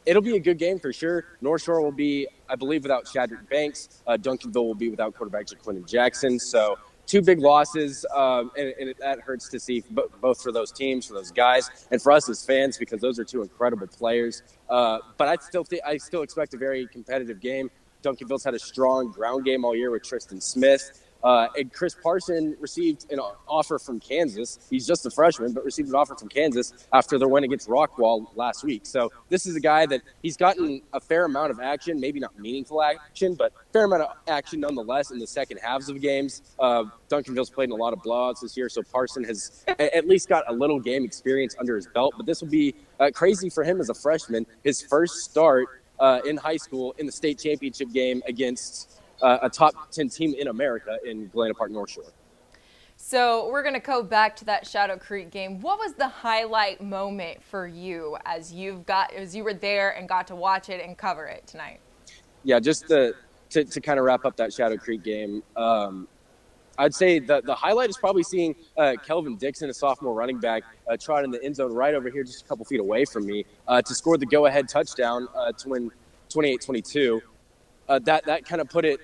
it'll 0.06 0.22
be 0.22 0.38
a 0.38 0.40
good 0.40 0.58
game 0.58 0.80
for 0.80 0.94
sure. 0.94 1.26
North 1.42 1.64
Shore 1.64 1.82
will 1.82 1.92
be, 1.92 2.28
I 2.50 2.56
believe, 2.56 2.84
without 2.84 3.06
Shadrick 3.06 3.50
Banks. 3.50 4.02
Uh, 4.08 4.18
Duncanville 4.18 4.66
will 4.66 4.76
be 4.76 4.90
without 4.90 5.14
quarterback 5.14 5.48
Jaquindon 5.48 5.86
Jackson. 5.86 6.40
So 6.40 6.78
two 7.06 7.22
big 7.22 7.40
losses, 7.40 8.06
um, 8.16 8.52
and, 8.58 8.74
and 8.80 8.94
that 9.00 9.20
hurts 9.20 9.50
to 9.50 9.60
see 9.60 9.84
bo- 9.92 10.10
both 10.22 10.42
for 10.42 10.54
those 10.54 10.72
teams, 10.72 11.06
for 11.06 11.14
those 11.14 11.32
guys, 11.32 11.70
and 11.92 12.02
for 12.02 12.14
us 12.14 12.30
as 12.30 12.46
fans 12.46 12.78
because 12.78 13.02
those 13.02 13.20
are 13.20 13.26
two 13.26 13.42
incredible 13.42 13.88
players. 13.88 14.42
Uh, 14.70 15.00
but 15.18 15.28
I 15.28 15.36
still 15.42 15.66
think 15.66 15.82
I 15.86 15.98
still 15.98 16.22
expect 16.22 16.54
a 16.54 16.58
very 16.58 16.88
competitive 16.88 17.42
game. 17.42 17.70
Duncanville's 18.04 18.44
had 18.44 18.54
a 18.54 18.60
strong 18.60 19.12
ground 19.12 19.46
game 19.46 19.64
all 19.64 19.76
year 19.76 19.92
with 19.92 20.04
Tristan 20.04 20.42
Smith. 20.42 21.02
Uh, 21.24 21.48
and 21.58 21.72
Chris 21.72 21.96
Parson 21.96 22.56
received 22.60 23.12
an 23.12 23.20
offer 23.48 23.80
from 23.80 24.00
Kansas. 24.00 24.60
He's 24.70 24.86
just 24.86 25.06
a 25.06 25.10
freshman, 25.10 25.54
but 25.54 25.64
received 25.64 25.90
an 25.90 25.96
offer 25.96 26.16
from 26.16 26.30
Kansas 26.30 26.74
after 26.92 27.18
their 27.18 27.28
win 27.28 27.44
against 27.44 27.70
Rockwall 27.70 28.28
last 28.36 28.64
week. 28.64 28.86
So 28.86 29.12
this 29.30 29.46
is 29.46 29.56
a 29.56 29.60
guy 29.60 29.86
that 29.86 30.02
he's 30.22 30.38
gotten 30.38 30.82
a 30.92 31.00
fair 31.00 31.26
amount 31.26 31.52
of 31.52 31.60
action, 31.60 32.00
maybe 32.00 32.20
not 32.20 32.38
meaningful 32.38 32.82
action, 32.82 33.36
but 33.36 33.54
fair 33.72 33.86
amount 33.86 34.04
of 34.04 34.10
action 34.28 34.60
nonetheless 34.60 35.12
in 35.12 35.20
the 35.20 35.28
second 35.28 35.58
halves 35.58 35.90
of 35.90 36.02
games. 36.02 36.42
Uh, 36.60 36.86
Duncanville's 37.10 37.50
played 37.50 37.66
in 37.66 37.72
a 37.72 37.76
lot 37.76 37.94
of 37.94 38.00
blowouts 38.00 38.42
this 38.42 38.58
year, 38.58 38.70
so 38.70 38.82
Parson 38.84 39.24
has 39.24 39.64
at 39.68 40.08
least 40.08 40.28
got 40.28 40.44
a 40.48 40.54
little 40.54 40.80
game 40.80 41.06
experience 41.06 41.56
under 41.60 41.76
his 41.76 41.88
belt. 41.88 42.14
But 42.18 42.26
this 42.26 42.42
will 42.42 42.50
be 42.50 42.76
uh, 43.00 43.12
crazy 43.14 43.50
for 43.50 43.64
him 43.64 43.80
as 43.80 43.90
a 43.90 43.94
freshman. 43.94 44.46
His 44.64 44.82
first 44.82 45.16
start 45.20 45.68
uh, 46.00 46.22
in 46.26 46.38
high 46.38 46.58
school 46.58 46.96
in 46.98 47.06
the 47.06 47.12
state 47.12 47.40
championship 47.40 47.92
game 47.92 48.22
against 48.28 49.02
uh, 49.24 49.40
a 49.42 49.50
top 49.50 49.92
10 49.92 50.10
team 50.10 50.36
in 50.38 50.50
America 50.50 51.00
in 51.06 51.28
Galena 51.30 51.54
Park 51.54 51.72
North 51.72 51.90
Shore. 51.90 52.04
So 52.96 53.50
we're 53.50 53.64
going 53.64 53.74
to 53.74 53.80
go 53.80 54.04
back 54.04 54.36
to 54.38 54.46
that 54.46 54.68
Shadow 54.68 54.98
Creek 54.98 55.32
game. 55.32 55.60
What 55.62 55.80
was 55.80 55.94
the 55.94 56.08
highlight 56.08 56.82
moment 56.82 57.44
for 57.44 57.68
you 57.68 58.18
as 58.26 58.54
you've 58.54 58.86
got 58.86 59.12
as 59.14 59.36
you 59.36 59.44
were 59.44 59.54
there 59.54 59.92
and 59.92 60.08
got 60.08 60.28
to 60.28 60.36
watch 60.36 60.70
it 60.70 60.84
and 60.86 60.98
cover 60.98 61.26
it 61.26 61.46
tonight? 61.48 61.80
Yeah, 62.44 62.60
just 62.60 62.88
the, 62.88 63.16
to, 63.50 63.64
to 63.64 63.82
kind 63.82 64.00
of 64.00 64.06
wrap 64.06 64.26
up 64.26 64.36
that 64.38 64.54
Shadow 64.54 64.78
Creek 64.78 65.04
game, 65.04 65.42
um, 65.56 66.08
I'd 66.78 66.94
say 66.94 67.20
the, 67.20 67.42
the 67.42 67.54
highlight 67.54 67.90
is 67.90 67.98
probably 67.98 68.24
seeing 68.24 68.56
uh, 68.78 68.94
Kelvin 69.06 69.38
Dixon, 69.38 69.70
a 69.70 69.74
sophomore 69.74 70.14
running 70.14 70.40
back, 70.40 70.64
uh, 70.90 70.98
trot 70.98 71.24
in 71.24 71.32
the 71.32 71.44
end 71.44 71.56
zone 71.56 71.74
right 71.74 71.94
over 71.94 72.10
here, 72.10 72.24
just 72.24 72.44
a 72.44 72.46
couple 72.46 72.66
feet 72.66 72.80
away 72.80 73.06
from 73.06 73.26
me, 73.26 73.46
uh, 73.68 73.82
to 73.82 73.94
score 73.94 74.18
the 74.18 74.26
go 74.26 74.48
ahead 74.48 74.68
touchdown 74.68 75.28
uh, 75.36 75.52
to 75.52 75.70
win 75.70 75.92
28 76.30 76.62
22. 76.62 77.22
Uh, 77.88 78.00
that, 78.00 78.26
that 78.26 78.46
kind 78.46 78.62
of 78.62 78.70
put 78.70 78.86
it 78.86 79.00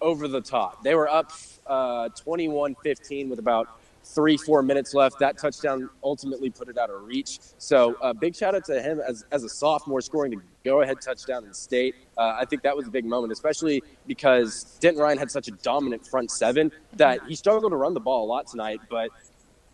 over 0.00 0.28
the 0.28 0.40
top. 0.40 0.82
They 0.82 0.94
were 0.94 1.08
up 1.08 1.32
uh, 1.66 2.08
21 2.10 2.76
15 2.82 3.28
with 3.28 3.38
about 3.38 3.78
three, 4.04 4.36
four 4.36 4.62
minutes 4.62 4.94
left. 4.94 5.18
That 5.18 5.38
touchdown 5.38 5.90
ultimately 6.02 6.50
put 6.50 6.68
it 6.68 6.78
out 6.78 6.90
of 6.90 7.02
reach. 7.04 7.38
So 7.58 7.96
uh, 8.00 8.12
big 8.12 8.34
shout 8.34 8.54
out 8.54 8.64
to 8.66 8.80
him 8.80 9.00
as, 9.00 9.24
as 9.30 9.44
a 9.44 9.48
sophomore 9.48 10.00
scoring 10.00 10.32
the 10.32 10.38
go 10.64 10.82
ahead 10.82 11.00
touchdown 11.00 11.44
in 11.44 11.54
state. 11.54 11.94
Uh, 12.16 12.36
I 12.38 12.44
think 12.44 12.62
that 12.62 12.76
was 12.76 12.86
a 12.86 12.90
big 12.90 13.04
moment, 13.04 13.32
especially 13.32 13.82
because 14.06 14.78
Denton 14.80 15.02
Ryan 15.02 15.18
had 15.18 15.30
such 15.30 15.48
a 15.48 15.52
dominant 15.52 16.06
front 16.06 16.30
seven 16.30 16.72
that 16.96 17.20
he 17.26 17.34
struggled 17.34 17.72
to 17.72 17.76
run 17.76 17.94
the 17.94 18.00
ball 18.00 18.24
a 18.24 18.28
lot 18.28 18.46
tonight, 18.46 18.80
but 18.90 19.10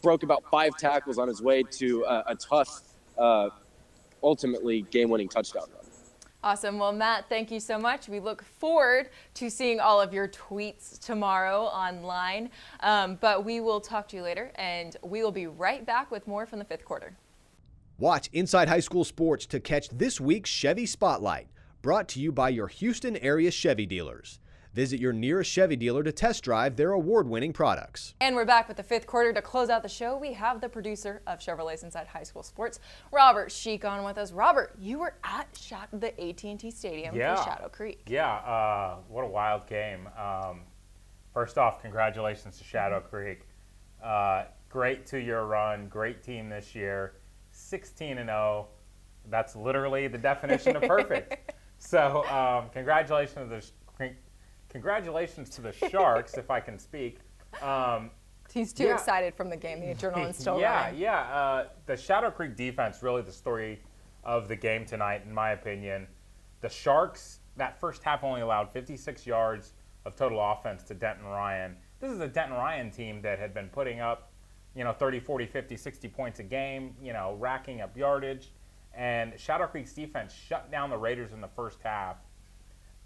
broke 0.02 0.22
about 0.22 0.44
five 0.50 0.76
tackles 0.76 1.18
on 1.18 1.28
his 1.28 1.40
way 1.40 1.62
to 1.62 2.04
uh, 2.04 2.24
a 2.26 2.34
tough, 2.34 2.82
uh, 3.18 3.48
ultimately 4.22 4.82
game 4.82 5.10
winning 5.10 5.28
touchdown 5.28 5.64
run. 5.74 5.83
Awesome. 6.44 6.78
Well, 6.78 6.92
Matt, 6.92 7.30
thank 7.30 7.50
you 7.50 7.58
so 7.58 7.78
much. 7.78 8.06
We 8.06 8.20
look 8.20 8.42
forward 8.42 9.08
to 9.32 9.50
seeing 9.50 9.80
all 9.80 9.98
of 9.98 10.12
your 10.12 10.28
tweets 10.28 10.98
tomorrow 10.98 11.62
online. 11.62 12.50
Um, 12.80 13.16
but 13.18 13.46
we 13.46 13.60
will 13.60 13.80
talk 13.80 14.06
to 14.08 14.16
you 14.16 14.22
later, 14.22 14.52
and 14.56 14.94
we 15.02 15.22
will 15.22 15.32
be 15.32 15.46
right 15.46 15.86
back 15.86 16.10
with 16.10 16.26
more 16.26 16.44
from 16.44 16.58
the 16.58 16.66
fifth 16.66 16.84
quarter. 16.84 17.16
Watch 17.98 18.28
Inside 18.34 18.68
High 18.68 18.80
School 18.80 19.04
Sports 19.04 19.46
to 19.46 19.58
catch 19.58 19.88
this 19.88 20.20
week's 20.20 20.50
Chevy 20.50 20.84
Spotlight, 20.84 21.48
brought 21.80 22.08
to 22.08 22.20
you 22.20 22.30
by 22.30 22.50
your 22.50 22.68
Houston 22.68 23.16
area 23.16 23.50
Chevy 23.50 23.86
dealers. 23.86 24.38
Visit 24.74 24.98
your 24.98 25.12
nearest 25.12 25.52
Chevy 25.52 25.76
dealer 25.76 26.02
to 26.02 26.10
test 26.10 26.42
drive 26.42 26.74
their 26.74 26.90
award 26.90 27.28
winning 27.28 27.52
products. 27.52 28.16
And 28.20 28.34
we're 28.34 28.44
back 28.44 28.66
with 28.66 28.76
the 28.76 28.82
fifth 28.82 29.06
quarter. 29.06 29.32
To 29.32 29.40
close 29.40 29.70
out 29.70 29.84
the 29.84 29.88
show, 29.88 30.16
we 30.18 30.32
have 30.32 30.60
the 30.60 30.68
producer 30.68 31.22
of 31.28 31.38
Chevrolet's 31.38 31.84
Inside 31.84 32.08
High 32.08 32.24
School 32.24 32.42
Sports, 32.42 32.80
Robert 33.12 33.52
Sheik, 33.52 33.84
on 33.84 34.04
with 34.04 34.18
us. 34.18 34.32
Robert, 34.32 34.74
you 34.80 34.98
were 34.98 35.14
at 35.22 35.46
the 35.92 36.20
AT&T 36.20 36.72
Stadium 36.72 37.14
yeah. 37.14 37.36
for 37.36 37.44
Shadow 37.44 37.68
Creek. 37.68 38.02
Yeah, 38.08 38.34
uh, 38.34 38.96
what 39.06 39.22
a 39.22 39.28
wild 39.28 39.64
game. 39.68 40.08
Um, 40.18 40.62
first 41.32 41.56
off, 41.56 41.80
congratulations 41.80 42.58
to 42.58 42.64
Shadow 42.64 42.98
mm-hmm. 42.98 43.10
Creek. 43.10 43.42
Uh, 44.02 44.46
great 44.68 45.06
two-year 45.06 45.42
run, 45.42 45.86
great 45.86 46.20
team 46.20 46.48
this 46.48 46.74
year, 46.74 47.14
16 47.52 48.18
and 48.18 48.28
0. 48.28 48.66
That's 49.30 49.54
literally 49.54 50.08
the 50.08 50.18
definition 50.18 50.74
of 50.74 50.82
perfect. 50.82 51.52
so, 51.78 52.26
um, 52.26 52.70
congratulations 52.70 53.50
to 53.50 53.60
the 53.60 54.10
congratulations 54.74 55.48
to 55.50 55.60
the 55.62 55.72
Sharks, 55.72 56.34
if 56.36 56.50
I 56.50 56.58
can 56.58 56.80
speak. 56.80 57.20
Um, 57.62 58.10
He's 58.52 58.72
too 58.72 58.84
yeah. 58.84 58.94
excited 58.94 59.34
from 59.34 59.48
the 59.48 59.56
game. 59.56 59.80
The 59.80 59.94
adrenaline's 59.94 60.36
still 60.38 60.60
yeah, 60.60 60.86
running. 60.86 61.00
Yeah, 61.00 61.28
yeah. 61.28 61.36
Uh, 61.36 61.68
the 61.86 61.96
Shadow 61.96 62.30
Creek 62.30 62.56
defense 62.56 63.02
really 63.02 63.22
the 63.22 63.32
story 63.32 63.80
of 64.24 64.48
the 64.48 64.56
game 64.56 64.84
tonight, 64.84 65.22
in 65.24 65.32
my 65.32 65.52
opinion. 65.52 66.08
The 66.60 66.68
Sharks 66.68 67.38
that 67.56 67.78
first 67.78 68.02
half 68.02 68.24
only 68.24 68.40
allowed 68.40 68.72
56 68.72 69.24
yards 69.26 69.74
of 70.04 70.16
total 70.16 70.40
offense 70.40 70.82
to 70.84 70.94
Denton 70.94 71.24
Ryan. 71.24 71.76
This 72.00 72.10
is 72.10 72.18
a 72.18 72.26
Denton 72.26 72.56
Ryan 72.56 72.90
team 72.90 73.22
that 73.22 73.38
had 73.38 73.54
been 73.54 73.68
putting 73.68 74.00
up, 74.00 74.32
you 74.74 74.82
know, 74.82 74.92
30, 74.92 75.20
40, 75.20 75.46
50, 75.46 75.76
60 75.76 76.08
points 76.08 76.40
a 76.40 76.42
game, 76.42 76.96
you 77.00 77.12
know, 77.12 77.36
racking 77.38 77.80
up 77.80 77.96
yardage. 77.96 78.50
And 78.92 79.38
Shadow 79.38 79.66
Creek's 79.66 79.92
defense 79.92 80.34
shut 80.34 80.70
down 80.72 80.90
the 80.90 80.98
Raiders 80.98 81.32
in 81.32 81.40
the 81.40 81.48
first 81.48 81.78
half 81.82 82.16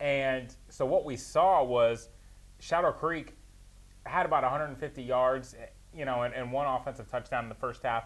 and 0.00 0.54
so 0.68 0.86
what 0.86 1.04
we 1.04 1.16
saw 1.16 1.62
was 1.62 2.08
Shadow 2.60 2.92
Creek 2.92 3.34
had 4.04 4.26
about 4.26 4.42
150 4.42 5.02
yards, 5.02 5.54
eh, 5.54 5.66
you 5.94 6.04
know, 6.04 6.22
and, 6.22 6.34
and 6.34 6.52
one 6.52 6.66
offensive 6.66 7.10
touchdown 7.10 7.44
in 7.44 7.48
the 7.48 7.54
first 7.54 7.82
half. 7.82 8.04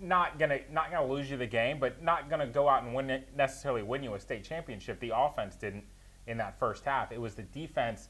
Not 0.00 0.38
gonna 0.38 0.60
not 0.72 0.90
gonna 0.90 1.06
lose 1.06 1.30
you 1.30 1.36
the 1.36 1.46
game, 1.46 1.78
but 1.78 2.02
not 2.02 2.30
gonna 2.30 2.46
go 2.46 2.68
out 2.68 2.84
and 2.84 2.94
win 2.94 3.10
it, 3.10 3.28
necessarily 3.36 3.82
win 3.82 4.02
you 4.02 4.14
a 4.14 4.20
state 4.20 4.44
championship. 4.44 4.98
The 4.98 5.12
offense 5.14 5.56
didn't 5.56 5.84
in 6.26 6.38
that 6.38 6.58
first 6.58 6.84
half. 6.84 7.12
It 7.12 7.20
was 7.20 7.34
the 7.34 7.42
defense 7.42 8.08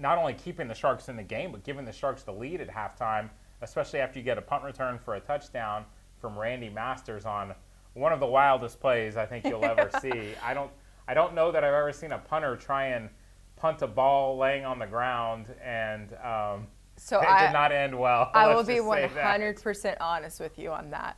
not 0.00 0.18
only 0.18 0.34
keeping 0.34 0.66
the 0.66 0.74
Sharks 0.74 1.08
in 1.08 1.16
the 1.16 1.22
game, 1.22 1.52
but 1.52 1.62
giving 1.62 1.84
the 1.84 1.92
Sharks 1.92 2.24
the 2.24 2.32
lead 2.32 2.60
at 2.60 2.68
halftime, 2.68 3.30
especially 3.62 4.00
after 4.00 4.18
you 4.18 4.24
get 4.24 4.36
a 4.36 4.42
punt 4.42 4.64
return 4.64 4.98
for 4.98 5.14
a 5.14 5.20
touchdown 5.20 5.84
from 6.20 6.36
Randy 6.36 6.70
Masters 6.70 7.24
on 7.24 7.54
one 7.94 8.12
of 8.12 8.18
the 8.18 8.26
wildest 8.26 8.80
plays 8.80 9.16
I 9.16 9.26
think 9.26 9.44
you'll 9.44 9.64
ever 9.64 9.90
see. 10.00 10.32
I 10.42 10.54
don't 10.54 10.70
I 11.08 11.14
don't 11.14 11.34
know 11.34 11.52
that 11.52 11.62
I've 11.64 11.74
ever 11.74 11.92
seen 11.92 12.12
a 12.12 12.18
punter 12.18 12.56
try 12.56 12.86
and 12.86 13.08
punt 13.56 13.82
a 13.82 13.86
ball 13.86 14.36
laying 14.36 14.64
on 14.64 14.78
the 14.78 14.86
ground, 14.86 15.46
and 15.62 16.12
um, 16.14 16.66
so 16.96 17.20
it 17.20 17.28
I, 17.28 17.46
did 17.46 17.52
not 17.52 17.72
end 17.72 17.98
well. 17.98 18.30
I 18.34 18.54
will 18.54 18.64
be 18.64 18.74
100% 18.74 19.96
honest 20.00 20.40
with 20.40 20.58
you 20.58 20.70
on 20.70 20.90
that. 20.90 21.16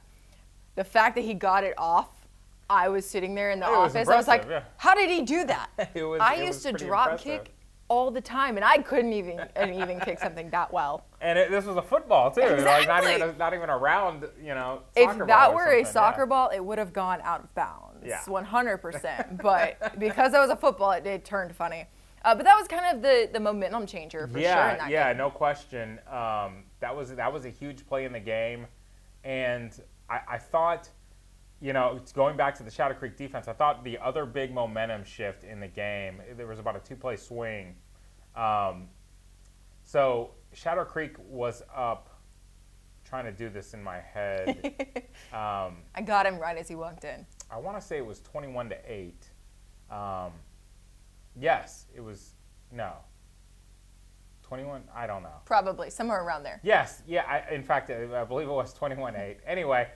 The 0.75 0.85
fact 0.85 1.14
that 1.16 1.25
he 1.25 1.35
got 1.35 1.64
it 1.64 1.75
off, 1.76 2.09
I 2.71 2.88
was 2.88 3.09
sitting 3.09 3.35
there 3.35 3.50
in 3.50 3.61
the 3.61 3.66
it 3.66 3.73
office. 3.73 4.09
I 4.09 4.16
was 4.16 4.28
like, 4.28 4.45
yeah. 4.49 4.62
how 4.76 4.95
did 4.95 5.11
he 5.11 5.23
do 5.23 5.45
that? 5.47 5.71
was, 5.95 6.21
I 6.21 6.35
used 6.35 6.62
to 6.62 6.73
drop 6.73 7.12
impressive. 7.12 7.45
kick 7.45 7.54
all 7.88 8.11
the 8.11 8.21
time, 8.21 8.57
and 8.57 8.64
I 8.64 8.78
couldn't 8.78 9.14
even 9.14 9.40
even 9.57 9.99
kick 10.00 10.18
something 10.18 10.50
that 10.50 10.73
well. 10.73 11.07
And 11.21 11.38
it, 11.38 11.50
this 11.50 11.64
was 11.64 11.76
a 11.76 11.83
football 11.83 12.30
too, 12.30 12.42
exactly. 12.42 12.64
like 12.64 12.87
not 12.87 13.04
even 13.04 13.30
a, 13.30 13.33
not 13.38 13.54
even 13.54 13.71
a 13.71 13.78
round, 13.78 14.28
you 14.40 14.54
know. 14.54 14.83
If 14.95 15.26
that 15.26 15.54
were 15.54 15.73
a 15.73 15.85
soccer 15.85 16.23
yeah. 16.23 16.26
ball, 16.26 16.50
it 16.50 16.61
would 16.61 16.78
have 16.78 16.92
gone 16.92 17.21
out 17.23 17.40
of 17.40 17.54
bounds. 17.54 17.88
Yeah. 18.05 18.21
100%. 18.26 19.43
but 19.43 19.99
because 19.99 20.33
that 20.33 20.40
was 20.40 20.50
a 20.50 20.57
football, 20.57 20.93
it, 20.93 21.07
it 21.07 21.25
turned 21.25 21.55
funny. 21.55 21.87
Uh, 22.25 22.35
but 22.35 22.45
that 22.45 22.57
was 22.59 22.67
kind 22.67 22.97
of 22.97 23.02
the, 23.02 23.31
the 23.33 23.40
momentum 23.40 23.87
changer 23.87 24.26
for 24.26 24.38
yeah, 24.38 24.76
sure. 24.76 24.88
yeah, 24.88 25.11
game. 25.11 25.19
no 25.19 25.31
question. 25.31 26.00
Um, 26.11 26.64
that 26.81 26.95
was 26.95 27.14
that 27.14 27.33
was 27.33 27.45
a 27.45 27.50
huge 27.50 27.87
play 27.87 28.05
in 28.05 28.12
the 28.12 28.21
game, 28.21 28.67
and 29.25 29.81
I, 30.11 30.21
I 30.31 30.38
thought, 30.38 30.88
you 31.61 31.73
know, 31.73 32.00
going 32.14 32.37
back 32.37 32.57
to 32.57 32.62
the 32.62 32.71
Shadow 32.71 32.95
Creek 32.95 33.17
defense, 33.17 33.47
I 33.47 33.52
thought 33.52 33.85
the 33.85 33.99
other 33.99 34.26
big 34.26 34.52
momentum 34.52 35.05
shift 35.05 35.45
in 35.45 35.61
the 35.61 35.69
game. 35.69 36.21
There 36.37 36.47
was 36.47 36.59
about 36.59 36.76
a 36.76 36.81
two 36.81 36.97
play 36.97 37.17
swing. 37.17 37.76
Um, 38.35 38.88
so 39.85 40.33
Shadow 40.52 40.85
Creek 40.85 41.17
was 41.19 41.62
up. 41.75 42.14
Trying 43.05 43.25
to 43.25 43.33
do 43.33 43.49
this 43.49 43.73
in 43.73 43.83
my 43.83 44.00
head. 44.00 44.75
um, 45.33 45.78
I 45.95 46.02
got 46.05 46.26
him 46.26 46.38
right 46.38 46.59
as 46.59 46.69
he 46.69 46.75
walked 46.75 47.05
in. 47.05 47.25
I 47.50 47.59
want 47.59 47.81
to 47.81 47.87
say 47.87 47.97
it 47.99 48.07
was 48.07 48.21
21 48.21 48.69
to 48.71 48.76
8. 48.87 49.26
Um, 49.90 50.33
yes, 51.38 51.87
it 51.95 52.00
was, 52.00 52.35
no. 52.73 52.93
21, 54.43 54.83
I 54.95 55.07
don't 55.07 55.23
know. 55.23 55.40
Probably, 55.45 55.90
somewhere 55.90 56.23
around 56.23 56.43
there. 56.43 56.61
Yes, 56.62 57.02
yeah, 57.07 57.25
I, 57.26 57.55
in 57.55 57.62
fact, 57.62 57.90
I, 57.90 58.21
I 58.21 58.25
believe 58.25 58.49
it 58.49 58.52
was 58.52 58.73
21 58.73 59.14
8. 59.17 59.38
Anyway, 59.47 59.88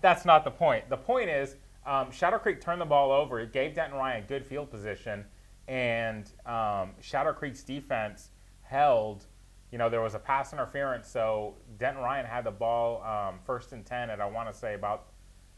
that's 0.00 0.24
not 0.24 0.44
the 0.44 0.50
point. 0.50 0.88
The 0.88 0.96
point 0.96 1.28
is, 1.28 1.56
um, 1.86 2.10
Shadow 2.10 2.38
Creek 2.38 2.60
turned 2.60 2.80
the 2.80 2.86
ball 2.86 3.10
over. 3.12 3.40
It 3.40 3.52
gave 3.52 3.74
Denton 3.74 3.98
Ryan 3.98 4.24
good 4.26 4.46
field 4.46 4.70
position, 4.70 5.24
and 5.66 6.30
um, 6.46 6.92
Shadow 7.00 7.32
Creek's 7.32 7.62
defense 7.62 8.30
held. 8.62 9.26
You 9.70 9.78
know, 9.78 9.90
there 9.90 10.00
was 10.00 10.14
a 10.14 10.18
pass 10.18 10.52
interference, 10.54 11.08
so 11.08 11.54
Denton 11.78 12.02
Ryan 12.02 12.24
had 12.24 12.44
the 12.44 12.50
ball 12.50 13.02
um, 13.02 13.38
first 13.44 13.72
and 13.72 13.84
10 13.84 14.08
at, 14.08 14.20
I 14.20 14.26
want 14.26 14.50
to 14.50 14.58
say, 14.58 14.74
about 14.74 15.08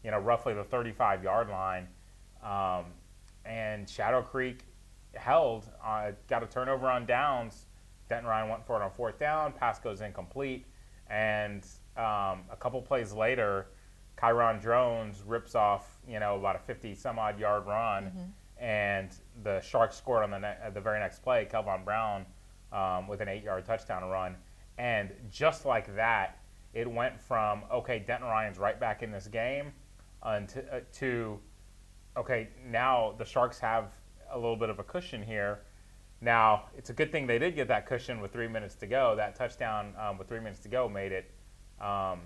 you 0.03 0.11
know, 0.11 0.19
roughly 0.19 0.53
the 0.53 0.63
35 0.63 1.23
yard 1.23 1.49
line. 1.49 1.87
Um, 2.43 2.85
and 3.45 3.89
Shadow 3.89 4.21
Creek 4.21 4.65
held, 5.13 5.69
uh, 5.83 6.11
got 6.27 6.43
a 6.43 6.47
turnover 6.47 6.89
on 6.89 7.05
downs. 7.05 7.65
Denton 8.09 8.27
Ryan 8.27 8.49
went 8.49 8.65
for 8.65 8.75
it 8.79 8.83
on 8.83 8.91
fourth 8.91 9.19
down. 9.19 9.53
Pass 9.53 9.79
goes 9.79 10.01
incomplete. 10.01 10.65
And 11.09 11.65
um, 11.97 12.43
a 12.49 12.57
couple 12.59 12.81
plays 12.81 13.13
later, 13.13 13.67
Kyron 14.17 14.61
Jones 14.61 15.23
rips 15.25 15.55
off, 15.55 15.97
you 16.07 16.19
know, 16.19 16.35
about 16.37 16.55
a 16.55 16.59
50 16.59 16.95
some 16.95 17.19
odd 17.19 17.39
yard 17.39 17.65
run. 17.65 18.05
Mm-hmm. 18.05 18.63
And 18.63 19.09
the 19.43 19.59
Sharks 19.61 19.97
scored 19.97 20.23
on 20.23 20.31
the, 20.31 20.39
ne- 20.39 20.57
the 20.73 20.81
very 20.81 20.99
next 20.99 21.23
play, 21.23 21.47
Kelvon 21.51 21.83
Brown 21.83 22.25
um, 22.71 23.07
with 23.07 23.21
an 23.21 23.27
eight 23.27 23.43
yard 23.43 23.65
touchdown 23.65 24.03
run. 24.09 24.35
And 24.77 25.11
just 25.29 25.65
like 25.65 25.95
that, 25.95 26.39
it 26.73 26.89
went 26.89 27.19
from, 27.19 27.63
okay, 27.71 27.99
Denton 27.99 28.27
Ryan's 28.27 28.57
right 28.57 28.79
back 28.79 29.03
in 29.03 29.11
this 29.11 29.27
game 29.27 29.73
uh, 30.23 30.39
to, 30.41 30.75
uh, 30.75 30.79
to, 30.93 31.39
okay, 32.17 32.49
now 32.67 33.15
the 33.17 33.25
Sharks 33.25 33.59
have 33.59 33.93
a 34.31 34.37
little 34.37 34.55
bit 34.55 34.69
of 34.69 34.79
a 34.79 34.83
cushion 34.83 35.21
here. 35.21 35.59
Now, 36.21 36.65
it's 36.77 36.91
a 36.91 36.93
good 36.93 37.11
thing 37.11 37.25
they 37.25 37.39
did 37.39 37.55
get 37.55 37.67
that 37.69 37.87
cushion 37.87 38.21
with 38.21 38.31
three 38.31 38.47
minutes 38.47 38.75
to 38.75 38.87
go. 38.87 39.15
That 39.15 39.35
touchdown 39.35 39.93
um, 39.99 40.17
with 40.17 40.27
three 40.27 40.39
minutes 40.39 40.59
to 40.61 40.69
go 40.69 40.87
made 40.87 41.11
it. 41.11 41.31
Um, 41.79 42.21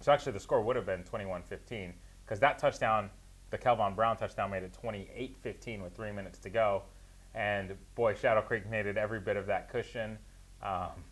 so 0.00 0.12
actually, 0.12 0.32
the 0.32 0.40
score 0.40 0.62
would 0.62 0.76
have 0.76 0.86
been 0.86 1.04
21 1.04 1.42
15 1.42 1.92
because 2.24 2.40
that 2.40 2.58
touchdown, 2.58 3.10
the 3.50 3.58
Kelvon 3.58 3.94
Brown 3.94 4.16
touchdown, 4.16 4.50
made 4.50 4.62
it 4.62 4.72
28 4.72 5.36
15 5.42 5.82
with 5.82 5.94
three 5.94 6.10
minutes 6.10 6.38
to 6.38 6.48
go. 6.48 6.82
And 7.34 7.76
boy, 7.94 8.14
Shadow 8.14 8.40
Creek 8.40 8.68
needed 8.70 8.96
every 8.96 9.20
bit 9.20 9.36
of 9.36 9.46
that 9.46 9.70
cushion. 9.70 10.18
Um, 10.62 11.04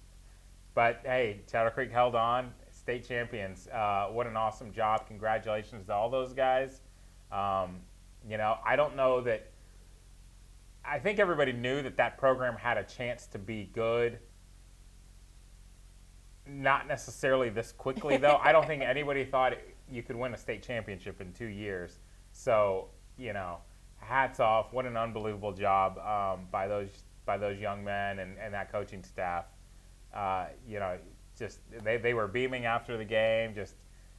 but 0.75 1.01
hey, 1.05 1.41
Shadow 1.51 1.71
Creek 1.71 1.91
held 1.91 2.15
on 2.15 2.53
state 2.89 3.07
champions. 3.07 3.69
Uh, 3.69 4.07
what 4.11 4.27
an 4.27 4.35
awesome 4.35 4.73
job! 4.73 5.07
Congratulations 5.07 5.85
to 5.85 5.93
all 5.93 6.09
those 6.09 6.33
guys. 6.33 6.81
Um, 7.31 7.81
you 8.27 8.39
know, 8.39 8.57
I 8.65 8.77
don't 8.77 8.97
know 8.97 9.21
that. 9.21 9.51
I 10.87 10.99
think 10.99 11.19
everybody 11.19 11.53
knew 11.53 11.83
that 11.83 11.99
that 11.99 12.17
program 12.17 12.57
had 12.57 12.79
a 12.79 12.85
chance 12.85 13.27
to 13.27 13.39
be 13.39 13.69
good. 13.75 14.19
Not 16.47 16.89
necessarily 16.89 17.51
this 17.51 17.73
quickly, 17.73 18.17
though. 18.17 18.41
I 18.43 18.53
don't 18.53 18.67
think 18.67 18.83
anybody 18.87 19.27
thought 19.27 19.53
you 19.93 20.03
could 20.03 20.17
win 20.17 20.33
a 20.33 20.39
state 20.39 20.63
championship 20.63 21.21
in 21.21 21.35
two 21.35 21.45
years. 21.45 21.99
So, 22.33 22.89
you 23.19 23.35
know, 23.35 23.59
hats 23.99 24.41
off. 24.41 24.73
What 24.73 24.87
an 24.87 24.97
unbelievable 24.97 25.53
job 25.53 25.99
um, 25.99 26.47
by 26.51 26.67
those 26.67 27.03
by 27.27 27.37
those 27.37 27.61
young 27.61 27.85
men 27.85 28.21
and, 28.21 28.39
and 28.39 28.55
that 28.55 28.73
coaching 28.73 29.05
staff. 29.05 29.45
Uh, 30.15 30.47
you 30.67 30.79
know, 30.79 30.97
just 31.39 31.61
they, 31.85 31.97
they 31.97 32.15
were 32.15 32.29
beaming 32.29 32.65
after 32.65 32.97
the 32.97 33.05
game, 33.05 33.55
just 33.55 33.75